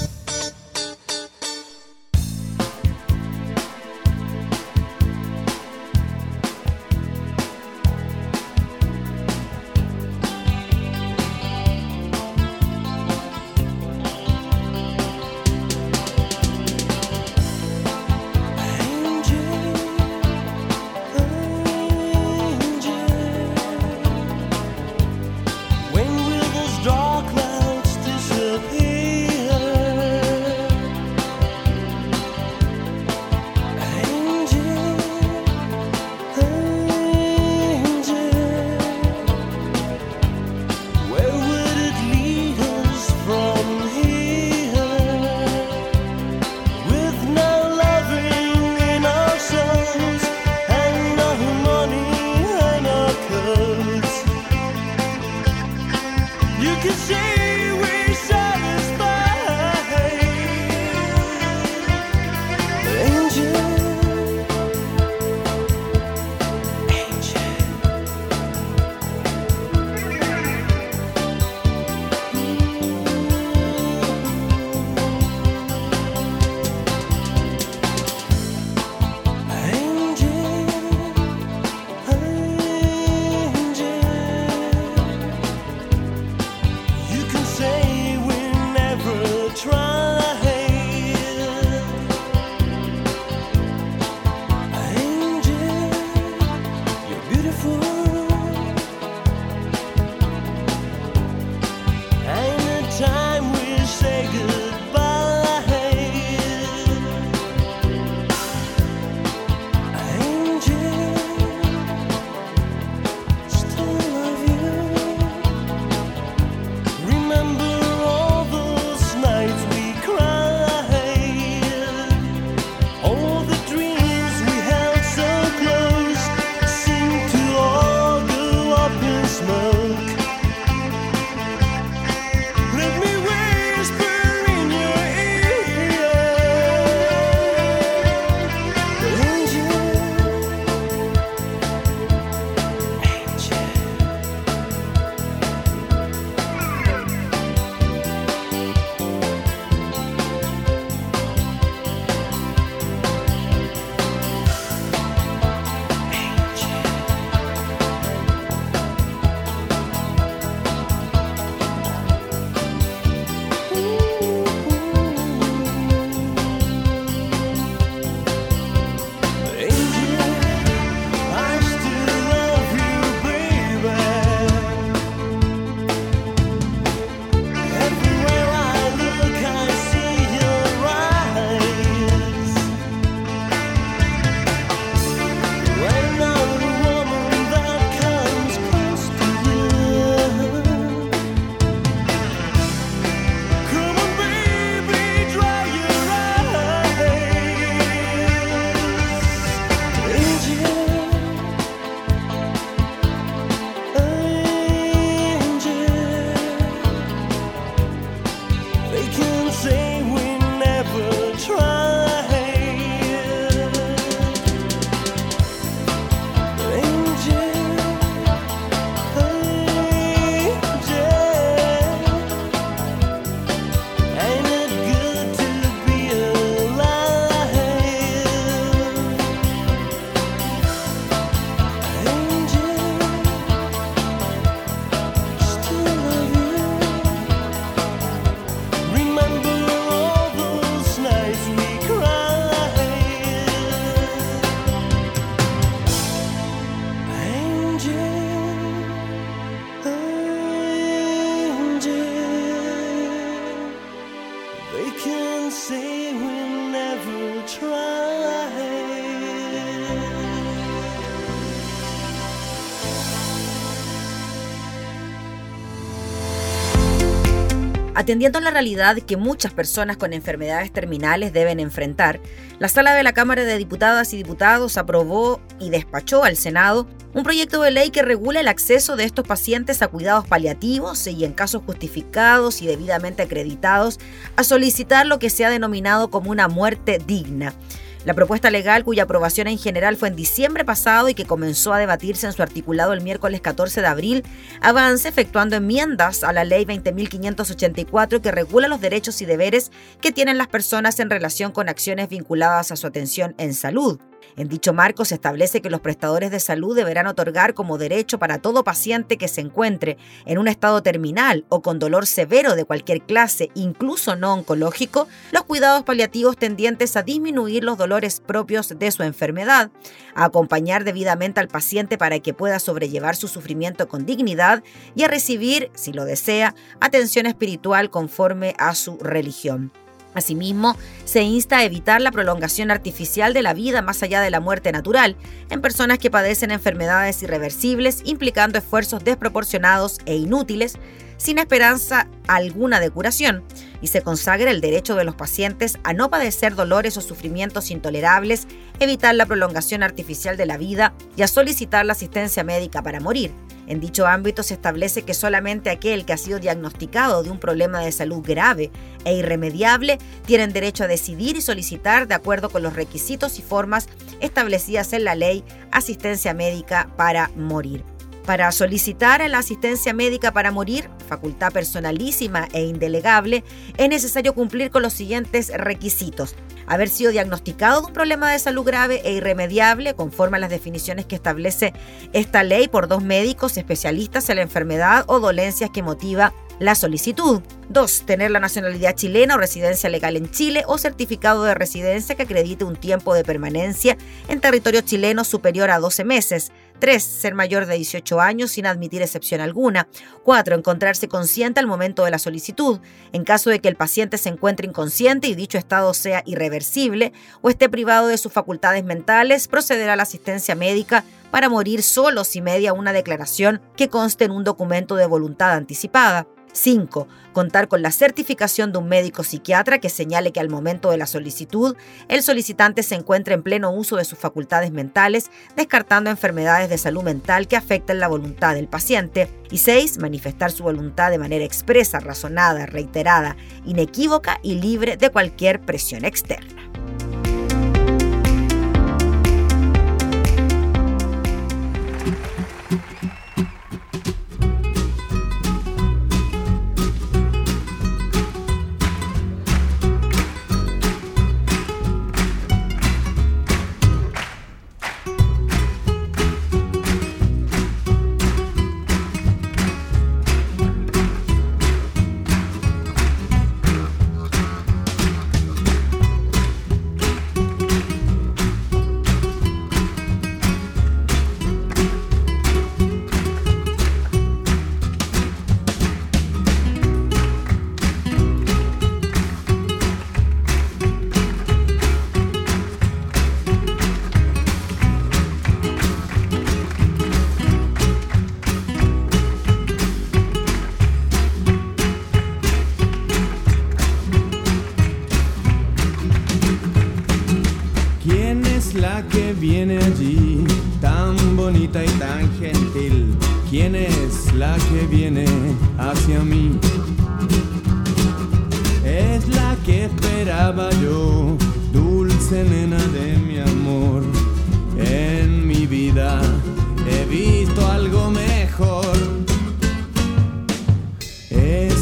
Atendiendo 268.11 268.41
la 268.41 268.51
realidad 268.51 268.97
que 268.97 269.15
muchas 269.15 269.53
personas 269.53 269.95
con 269.95 270.11
enfermedades 270.11 270.73
terminales 270.73 271.31
deben 271.31 271.61
enfrentar, 271.61 272.19
la 272.59 272.67
Sala 272.67 272.93
de 272.93 273.03
la 273.03 273.13
Cámara 273.13 273.45
de 273.45 273.57
Diputadas 273.57 274.11
y 274.11 274.17
Diputados 274.17 274.75
aprobó 274.75 275.39
y 275.61 275.69
despachó 275.69 276.25
al 276.25 276.35
Senado 276.35 276.87
un 277.13 277.23
proyecto 277.23 277.61
de 277.61 277.71
ley 277.71 277.89
que 277.89 278.01
regula 278.01 278.41
el 278.41 278.49
acceso 278.49 278.97
de 278.97 279.05
estos 279.05 279.25
pacientes 279.25 279.81
a 279.81 279.87
cuidados 279.87 280.27
paliativos 280.27 281.07
y 281.07 281.23
en 281.23 281.31
casos 281.31 281.61
justificados 281.65 282.61
y 282.61 282.67
debidamente 282.67 283.23
acreditados 283.23 283.97
a 284.35 284.43
solicitar 284.43 285.05
lo 285.05 285.17
que 285.17 285.29
se 285.29 285.45
ha 285.45 285.49
denominado 285.49 286.09
como 286.09 286.31
una 286.31 286.49
muerte 286.49 286.99
digna. 287.07 287.53
La 288.03 288.15
propuesta 288.15 288.49
legal, 288.49 288.83
cuya 288.83 289.03
aprobación 289.03 289.47
en 289.47 289.59
general 289.59 289.95
fue 289.95 290.07
en 290.07 290.15
diciembre 290.15 290.65
pasado 290.65 291.07
y 291.07 291.13
que 291.13 291.25
comenzó 291.25 291.71
a 291.71 291.77
debatirse 291.77 292.25
en 292.25 292.33
su 292.33 292.41
articulado 292.41 292.93
el 292.93 293.01
miércoles 293.01 293.41
14 293.41 293.81
de 293.81 293.87
abril, 293.87 294.23
avanza 294.59 295.07
efectuando 295.07 295.55
enmiendas 295.55 296.23
a 296.23 296.33
la 296.33 296.43
ley 296.43 296.65
20.584 296.65 298.19
que 298.19 298.31
regula 298.31 298.67
los 298.67 298.81
derechos 298.81 299.21
y 299.21 299.25
deberes 299.25 299.71
que 300.01 300.11
tienen 300.11 300.39
las 300.39 300.47
personas 300.47 300.99
en 300.99 301.11
relación 301.11 301.51
con 301.51 301.69
acciones 301.69 302.09
vinculadas 302.09 302.71
a 302.71 302.75
su 302.75 302.87
atención 302.87 303.35
en 303.37 303.53
salud. 303.53 303.99
En 304.37 304.47
dicho 304.47 304.73
marco 304.73 305.05
se 305.05 305.15
establece 305.15 305.61
que 305.61 305.69
los 305.69 305.81
prestadores 305.81 306.31
de 306.31 306.39
salud 306.39 306.75
deberán 306.75 307.07
otorgar 307.07 307.53
como 307.53 307.77
derecho 307.77 308.19
para 308.19 308.39
todo 308.39 308.63
paciente 308.63 309.17
que 309.17 309.27
se 309.27 309.41
encuentre 309.41 309.97
en 310.25 310.37
un 310.37 310.47
estado 310.47 310.81
terminal 310.81 311.45
o 311.49 311.61
con 311.61 311.79
dolor 311.79 312.05
severo 312.05 312.55
de 312.55 312.65
cualquier 312.65 313.01
clase, 313.01 313.49
incluso 313.55 314.15
no 314.15 314.33
oncológico, 314.33 315.07
los 315.31 315.43
cuidados 315.43 315.83
paliativos 315.83 316.37
tendientes 316.37 316.95
a 316.95 317.03
disminuir 317.03 317.63
los 317.63 317.77
dolores 317.77 318.19
propios 318.19 318.69
de 318.77 318.91
su 318.91 319.03
enfermedad, 319.03 319.71
a 320.15 320.25
acompañar 320.25 320.83
debidamente 320.83 321.39
al 321.39 321.47
paciente 321.47 321.97
para 321.97 322.19
que 322.19 322.33
pueda 322.33 322.59
sobrellevar 322.59 323.15
su 323.15 323.27
sufrimiento 323.27 323.87
con 323.87 324.05
dignidad 324.05 324.63
y 324.95 325.03
a 325.03 325.07
recibir, 325.07 325.71
si 325.73 325.93
lo 325.93 326.05
desea, 326.05 326.55
atención 326.79 327.25
espiritual 327.25 327.89
conforme 327.89 328.55
a 328.57 328.75
su 328.75 328.97
religión. 328.97 329.71
Asimismo, 330.13 330.75
se 331.05 331.23
insta 331.23 331.59
a 331.59 331.63
evitar 331.63 332.01
la 332.01 332.11
prolongación 332.11 332.71
artificial 332.71 333.33
de 333.33 333.41
la 333.41 333.53
vida 333.53 333.81
más 333.81 334.03
allá 334.03 334.21
de 334.21 334.29
la 334.29 334.39
muerte 334.39 334.71
natural 334.71 335.15
en 335.49 335.61
personas 335.61 335.99
que 335.99 336.11
padecen 336.11 336.51
enfermedades 336.51 337.23
irreversibles, 337.23 338.01
implicando 338.05 338.57
esfuerzos 338.57 339.03
desproporcionados 339.03 339.99
e 340.05 340.15
inútiles, 340.15 340.77
sin 341.17 341.37
esperanza 341.37 342.07
alguna 342.27 342.79
de 342.79 342.89
curación, 342.89 343.43
y 343.81 343.87
se 343.87 344.01
consagra 344.01 344.51
el 344.51 344.61
derecho 344.61 344.95
de 344.95 345.03
los 345.03 345.15
pacientes 345.15 345.79
a 345.83 345.93
no 345.93 346.09
padecer 346.09 346.55
dolores 346.55 346.97
o 346.97 347.01
sufrimientos 347.01 347.71
intolerables, 347.71 348.47
evitar 348.79 349.15
la 349.15 349.25
prolongación 349.25 349.83
artificial 349.83 350.37
de 350.37 350.45
la 350.45 350.57
vida 350.57 350.93
y 351.15 351.23
a 351.23 351.27
solicitar 351.27 351.85
la 351.85 351.93
asistencia 351.93 352.43
médica 352.43 352.81
para 352.81 352.99
morir. 352.99 353.31
En 353.67 353.79
dicho 353.79 354.05
ámbito 354.05 354.43
se 354.43 354.53
establece 354.53 355.03
que 355.03 355.13
solamente 355.13 355.69
aquel 355.69 356.03
que 356.03 356.13
ha 356.13 356.17
sido 356.17 356.39
diagnosticado 356.39 357.23
de 357.23 357.29
un 357.29 357.39
problema 357.39 357.79
de 357.79 357.91
salud 357.91 358.21
grave 358.21 358.71
e 359.05 359.13
irremediable 359.13 359.97
tienen 360.25 360.51
derecho 360.51 360.83
a 360.83 360.87
decidir 360.87 361.37
y 361.37 361.41
solicitar, 361.41 362.07
de 362.07 362.15
acuerdo 362.15 362.49
con 362.49 362.63
los 362.63 362.75
requisitos 362.75 363.39
y 363.39 363.41
formas 363.41 363.87
establecidas 364.19 364.93
en 364.93 365.05
la 365.05 365.15
ley, 365.15 365.43
asistencia 365.71 366.33
médica 366.33 366.89
para 366.97 367.29
morir. 367.35 367.83
Para 368.25 368.51
solicitar 368.51 369.27
la 369.29 369.39
asistencia 369.39 369.93
médica 369.93 370.31
para 370.31 370.51
morir, 370.51 370.89
facultad 371.07 371.51
personalísima 371.51 372.47
e 372.53 372.61
indelegable, 372.61 373.43
es 373.77 373.89
necesario 373.89 374.33
cumplir 374.33 374.69
con 374.69 374.83
los 374.83 374.93
siguientes 374.93 375.51
requisitos. 375.55 376.35
Haber 376.67 376.87
sido 376.87 377.11
diagnosticado 377.11 377.81
de 377.81 377.87
un 377.87 377.93
problema 377.93 378.31
de 378.31 378.39
salud 378.39 378.63
grave 378.63 379.01
e 379.03 379.13
irremediable, 379.13 379.95
conforme 379.95 380.37
a 380.37 380.39
las 380.39 380.51
definiciones 380.51 381.07
que 381.07 381.15
establece 381.15 381.73
esta 382.13 382.43
ley 382.43 382.67
por 382.67 382.87
dos 382.87 383.03
médicos 383.03 383.57
especialistas 383.57 384.29
en 384.29 384.35
la 384.37 384.43
enfermedad 384.43 385.03
o 385.07 385.19
dolencias 385.19 385.71
que 385.71 385.81
motiva 385.81 386.31
la 386.59 386.75
solicitud. 386.75 387.41
2. 387.69 388.03
Tener 388.05 388.29
la 388.29 388.39
nacionalidad 388.39 388.95
chilena 388.95 389.35
o 389.35 389.37
residencia 389.39 389.89
legal 389.89 390.15
en 390.15 390.29
Chile 390.29 390.63
o 390.67 390.77
certificado 390.77 391.43
de 391.43 391.55
residencia 391.55 392.15
que 392.15 392.23
acredite 392.23 392.63
un 392.63 392.75
tiempo 392.75 393.15
de 393.15 393.23
permanencia 393.23 393.97
en 394.27 394.39
territorio 394.39 394.81
chileno 394.81 395.23
superior 395.23 395.71
a 395.71 395.79
12 395.79 396.03
meses. 396.03 396.51
3. 396.81 397.01
Ser 397.01 397.33
mayor 397.35 397.67
de 397.67 397.75
18 397.75 398.19
años 398.19 398.51
sin 398.51 398.65
admitir 398.65 399.01
excepción 399.01 399.39
alguna. 399.39 399.87
4. 400.23 400.55
Encontrarse 400.55 401.07
consciente 401.07 401.61
al 401.61 401.67
momento 401.67 402.03
de 402.03 402.11
la 402.11 402.19
solicitud. 402.19 402.81
En 403.13 403.23
caso 403.23 403.49
de 403.49 403.59
que 403.59 403.69
el 403.69 403.77
paciente 403.77 404.17
se 404.17 404.27
encuentre 404.27 404.67
inconsciente 404.67 405.27
y 405.27 405.35
dicho 405.35 405.57
estado 405.57 405.93
sea 405.93 406.23
irreversible 406.25 407.13
o 407.41 407.49
esté 407.49 407.69
privado 407.69 408.07
de 408.07 408.17
sus 408.17 408.33
facultades 408.33 408.83
mentales, 408.83 409.47
procederá 409.47 409.93
a 409.93 409.95
la 409.95 410.03
asistencia 410.03 410.55
médica 410.55 411.05
para 411.29 411.47
morir 411.47 411.83
solo 411.83 412.25
si 412.25 412.41
media 412.41 412.73
una 412.73 412.91
declaración 412.91 413.61
que 413.77 413.87
conste 413.87 414.25
en 414.25 414.31
un 414.31 414.43
documento 414.43 414.95
de 414.95 415.05
voluntad 415.05 415.53
anticipada. 415.53 416.27
5. 416.53 417.07
Contar 417.33 417.67
con 417.67 417.81
la 417.81 417.91
certificación 417.91 418.71
de 418.71 418.79
un 418.79 418.89
médico 418.89 419.23
psiquiatra 419.23 419.79
que 419.79 419.89
señale 419.89 420.31
que 420.31 420.39
al 420.39 420.49
momento 420.49 420.91
de 420.91 420.97
la 420.97 421.05
solicitud 421.05 421.75
el 422.09 422.23
solicitante 422.23 422.83
se 422.83 422.95
encuentra 422.95 423.33
en 423.33 423.43
pleno 423.43 423.71
uso 423.71 423.95
de 423.95 424.05
sus 424.05 424.19
facultades 424.19 424.71
mentales, 424.71 425.31
descartando 425.55 426.09
enfermedades 426.09 426.69
de 426.69 426.77
salud 426.77 427.03
mental 427.03 427.47
que 427.47 427.55
afecten 427.55 427.99
la 427.99 428.07
voluntad 428.07 428.55
del 428.55 428.67
paciente. 428.67 429.29
Y 429.49 429.57
6. 429.59 429.99
Manifestar 429.99 430.51
su 430.51 430.63
voluntad 430.63 431.11
de 431.11 431.17
manera 431.17 431.45
expresa, 431.45 431.99
razonada, 431.99 432.65
reiterada, 432.65 433.35
inequívoca 433.65 434.39
y 434.43 434.55
libre 434.55 434.97
de 434.97 435.09
cualquier 435.09 435.61
presión 435.61 436.05
externa. 436.05 436.61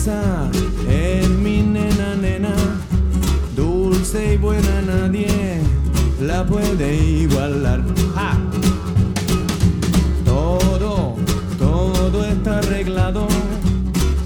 piensa 0.10 0.50
en 0.88 1.44
mi 1.44 1.62
nena, 1.62 2.16
nena, 2.16 2.56
dulce 3.56 4.34
y 4.34 4.38
buena 4.38 4.82
nadie 4.82 5.62
la 6.22 6.46
puede 6.46 6.96
igualar. 6.96 7.82
¡Ja! 8.16 8.38
Todo, 10.26 11.16
todo 11.58 12.26
está 12.26 12.60
arreglado, 12.60 13.28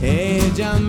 ella 0.01 0.79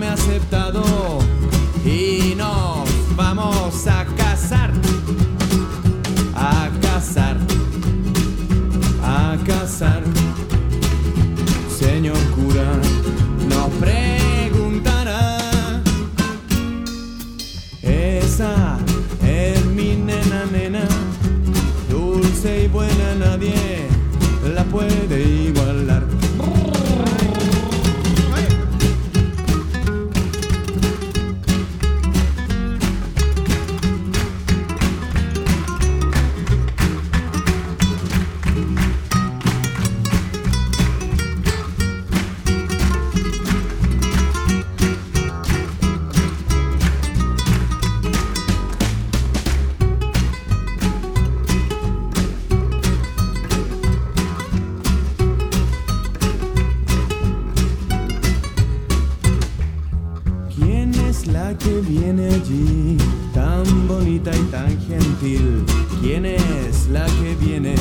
es 61.15 61.27
la 61.27 61.57
que 61.57 61.81
viene 61.81 62.27
allí? 62.27 62.97
Tan 63.33 63.87
bonita 63.87 64.31
y 64.35 64.43
tan 64.51 64.69
gentil. 64.87 65.63
¿Quién 66.01 66.25
es 66.25 66.87
la 66.89 67.05
que 67.05 67.35
viene 67.39 67.75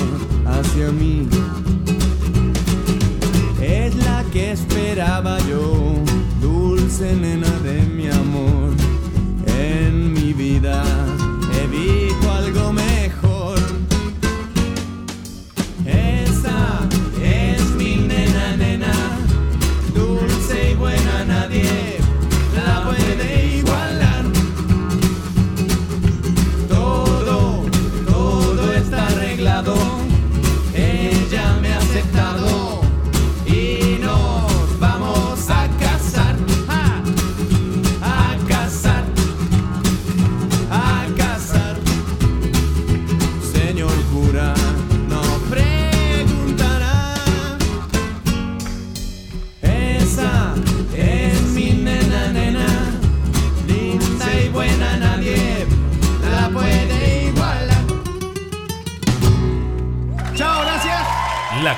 hacia 0.47 0.91
mí? 0.93 1.27
Es 3.61 3.95
la 3.97 4.25
que 4.33 4.53
esperaba 4.53 5.39
yo, 5.51 5.95
dulce 6.41 7.15
nena 7.15 7.51
de 7.69 7.83
mi 7.97 8.09
amor. 8.09 8.71
En 9.47 10.13
mi 10.13 10.33
vida 10.33 10.85
he 11.53 11.65
evito 11.65 12.31
algo 12.31 12.73
mejor. 12.73 12.84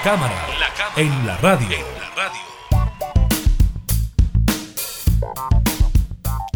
La 0.07 0.13
cámara, 0.13 0.47
en 0.95 1.27
la 1.27 1.37
radio. 1.39 1.79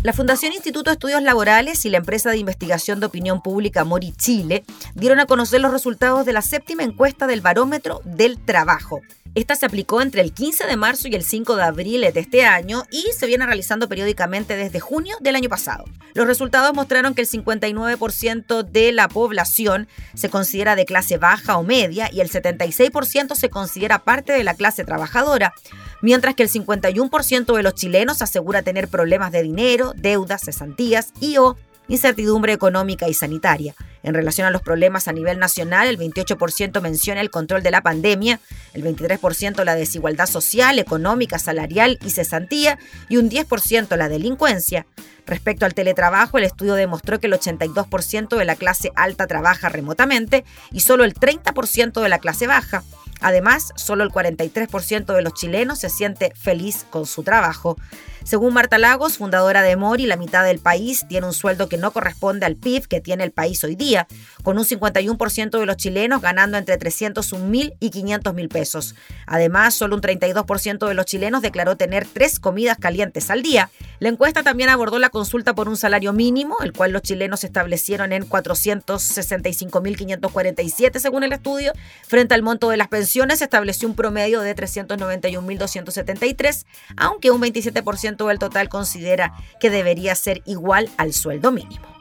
La 0.05 0.13
Fundación 0.13 0.53
Instituto 0.53 0.91
de 0.91 0.93
Estudios 0.93 1.21
Laborales 1.21 1.85
y 1.85 1.91
la 1.91 1.97
empresa 1.97 2.31
de 2.31 2.39
investigación 2.39 3.01
de 3.01 3.07
opinión 3.07 3.43
pública 3.43 3.83
Mori 3.83 4.13
Chile 4.13 4.63
dieron 4.95 5.19
a 5.19 5.27
conocer 5.27 5.61
los 5.61 5.73
resultados 5.73 6.25
de 6.27 6.33
la 6.33 6.43
séptima 6.43 6.85
encuesta 6.85 7.27
del 7.27 7.41
Barómetro 7.41 8.03
del 8.05 8.39
Trabajo. 8.39 9.01
Esta 9.37 9.55
se 9.55 9.65
aplicó 9.65 10.03
entre 10.03 10.23
el 10.23 10.33
15 10.33 10.67
de 10.67 10.77
marzo 10.77 11.07
y 11.07 11.15
el 11.15 11.23
5 11.23 11.55
de 11.55 11.63
abril 11.63 12.01
de 12.01 12.21
este 12.21 12.45
año 12.45 12.83
y 12.91 13.13
se 13.17 13.27
viene 13.27 13.47
realizando 13.47 13.89
periódicamente 13.89 14.57
desde 14.57 14.81
junio 14.81 15.17
del 15.21 15.37
año 15.37 15.49
pasado. 15.49 15.85
Los 16.15 16.27
resultados 16.27 16.75
mostraron 16.75 17.15
que 17.15 17.23
el 17.23 17.29
59% 17.29 18.65
de 18.65 18.91
la 18.91 19.07
población 19.09 19.87
se 20.15 20.31
considera 20.31 20.75
de 20.75 20.85
clase 20.85 21.17
baja 21.17 21.59
o 21.59 21.63
media 21.63 22.11
y 22.13 22.21
el 22.21 22.29
76% 22.29 23.37
se 23.37 23.51
considera 23.51 24.01
parte 24.01 24.33
de 24.33 24.43
la 24.43 24.55
clase 24.55 24.85
trabajadora, 24.85 25.55
mientras 26.03 26.35
que 26.35 26.43
el 26.43 26.51
51% 26.51 27.57
de 27.57 27.63
los 27.63 27.75
chilenos 27.75 28.23
asegura 28.23 28.63
tener 28.63 28.89
problemas 28.89 29.31
de 29.31 29.45
dinero, 29.45 29.93
deudas, 29.97 30.43
cesantías 30.45 31.13
y 31.21 31.37
o 31.37 31.57
incertidumbre 31.91 32.55
económica 32.55 33.09
y 33.09 33.15
sanitaria. 33.15 33.75
En 34.03 34.15
relación 34.15 34.47
a 34.47 34.51
los 34.51 34.63
problemas 34.63 35.09
a 35.09 35.13
nivel 35.13 35.39
nacional, 35.39 35.89
el 35.89 35.99
28% 35.99 36.81
menciona 36.81 37.21
el 37.21 37.31
control 37.31 37.63
de 37.63 37.71
la 37.71 37.83
pandemia, 37.83 38.41
el 38.73 38.83
23% 38.83 39.63
la 39.65 39.75
desigualdad 39.75 40.27
social, 40.27 40.79
económica, 40.79 41.39
salarial 41.39 41.99
y 42.03 42.11
cesantía 42.11 42.79
y 43.09 43.19
un 43.19 43.29
10% 43.29 43.95
la 43.97 44.09
delincuencia. 44.09 44.87
Respecto 45.27 45.67
al 45.67 45.75
teletrabajo, 45.75 46.39
el 46.39 46.45
estudio 46.45 46.75
demostró 46.75 47.21
que 47.21 47.27
el 47.27 47.35
82% 47.35 48.37
de 48.37 48.45
la 48.45 48.57
clase 48.57 48.91
alta 48.97 49.27
trabaja 49.27 49.69
remotamente 49.69 50.45
y 50.73 50.81
solo 50.81 51.05
el 51.05 51.15
30% 51.15 52.01
de 52.01 52.09
la 52.09 52.19
clase 52.19 52.47
baja. 52.47 52.83
Además, 53.21 53.73
solo 53.77 54.03
el 54.03 54.11
43% 54.11 55.15
de 55.15 55.23
los 55.23 55.35
chilenos 55.35 55.79
se 55.79 55.91
siente 55.91 56.33
feliz 56.35 56.87
con 56.89 57.05
su 57.05 57.23
trabajo. 57.23 57.77
Según 58.25 58.55
Marta 58.55 58.79
Lagos, 58.79 59.19
fundadora 59.19 59.63
de 59.63 59.77
Mori, 59.77 60.07
la 60.07 60.17
mitad 60.17 60.45
del 60.45 60.59
país 60.59 61.05
tiene 61.09 61.27
un 61.27 61.33
sueldo 61.33 61.69
que 61.69 61.79
no 61.79 61.91
corresponde 61.91 62.47
al 62.47 62.57
PIB 62.57 62.87
que 62.87 63.01
tiene 63.01 63.25
el 63.25 63.33
país 63.33 63.65
hoy 63.65 63.75
día, 63.77 64.07
con 64.43 64.59
un 64.59 64.65
51% 64.65 65.59
de 65.59 65.67
los 65.67 65.77
chilenos 65.77 66.21
ganando 66.21 66.59
entre 66.59 66.77
301 66.77 67.47
mil 67.47 67.75
y 67.81 67.91
500 67.91 68.35
mil 68.35 68.49
pesos. 68.49 68.95
Además, 69.27 69.75
solo 69.75 69.97
un 69.97 70.03
32% 70.03 70.87
de 70.87 70.95
los 70.95 71.07
chilenos 71.07 71.43
declaró 71.43 71.77
tener 71.77 72.07
tres 72.07 72.39
comidas 72.39 72.79
calientes 72.79 73.31
al 73.31 73.43
día. 73.43 73.71
La 73.99 74.09
encuesta 74.09 74.43
también 74.43 74.71
abordó 74.71 74.99
la 74.99 75.11
consulta 75.11 75.55
por 75.55 75.69
un 75.69 75.77
salario 75.77 76.13
mínimo, 76.13 76.57
el 76.63 76.73
cual 76.73 76.93
los 76.93 77.03
chilenos 77.03 77.45
establecieron 77.45 78.13
en 78.13 78.29
465.547 78.29 80.99
según 80.99 81.23
el 81.25 81.33
estudio. 81.33 81.73
Frente 82.07 82.35
al 82.35 82.43
monto 82.43 82.69
de 82.71 82.77
las 82.77 82.89
pensiones, 82.89 83.41
estableció 83.43 83.89
un 83.89 83.95
promedio 83.95 84.41
de 84.41 84.55
391.273, 84.55 86.67
aunque 86.97 87.31
un 87.31 87.41
27% 87.41 88.10
del 88.17 88.39
total 88.39 88.69
considera 88.69 89.35
que 89.61 89.71
debería 89.71 90.15
ser 90.15 90.43
igual 90.47 90.89
al 90.97 91.13
sueldo 91.13 91.53
mínimo. 91.53 92.00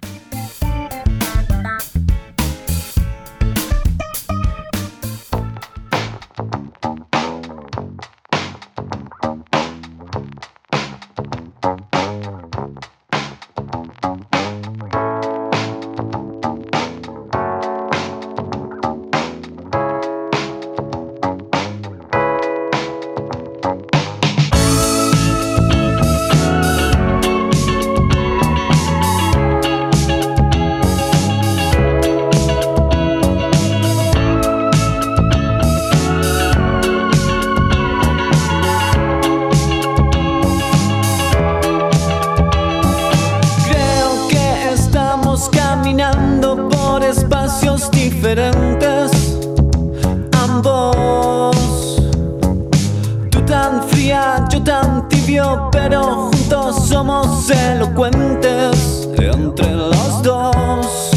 Entre 59.60 59.76
los 59.76 60.24
dos. 60.24 61.12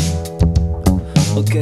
Ok. 1.37 1.55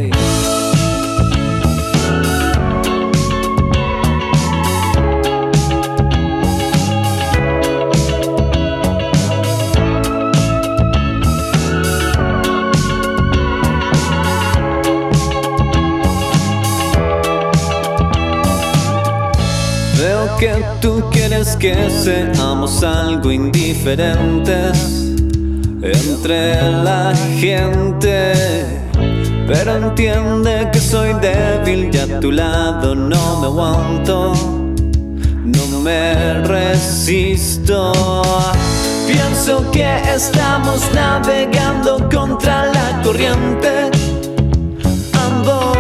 Veo 19.99 20.37
que 20.39 20.65
tú 20.81 21.05
quieres 21.11 21.57
que 21.57 21.91
seamos 21.91 22.83
algo 22.83 23.31
indiferentes 23.31 25.10
entre 25.83 26.55
la 26.83 27.13
gente. 27.39 28.33
Pero 29.47 29.77
entiende 29.77 30.69
que 30.73 30.79
soy 30.79 31.13
débil 31.15 31.91
y 31.93 31.99
a 31.99 32.21
tu 32.21 32.31
lado 32.31 32.95
no 32.95 33.41
me 33.41 33.47
aguanto, 33.47 34.33
no 35.45 35.81
me 35.81 36.35
resisto. 36.43 37.93
Pienso 39.07 39.69
que 39.73 39.85
estamos 40.15 40.83
navegando 40.95 42.09
contra 42.09 42.67
la 42.67 43.03
corriente. 43.03 43.91
Ambos 45.15 45.77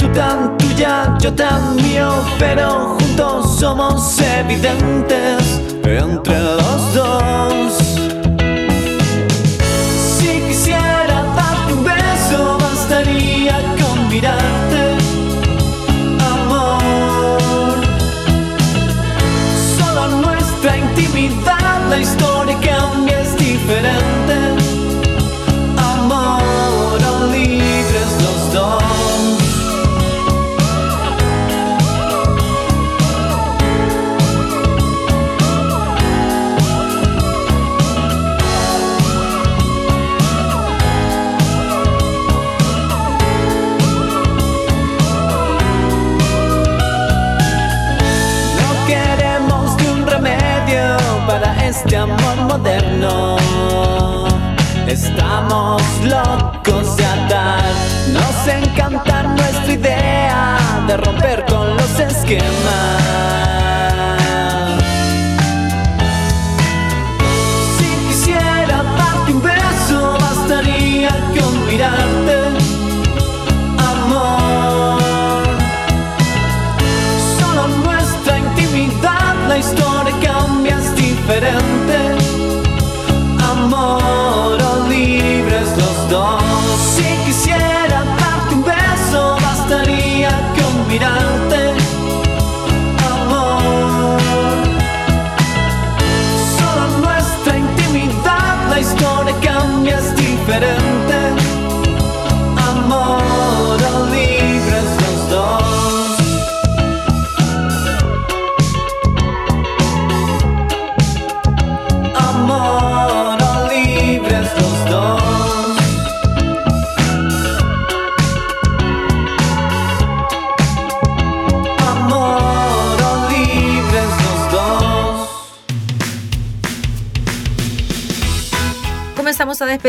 Tú 0.00 0.08
tan 0.14 0.56
tuya, 0.56 1.18
yo 1.20 1.32
tan 1.34 1.76
mío, 1.76 2.08
pero 2.38 2.96
juntos 2.98 3.58
somos 3.58 4.18
evidentes 4.20 5.65
entre 5.88 6.38
los 6.40 6.94
dos. 6.94 7.85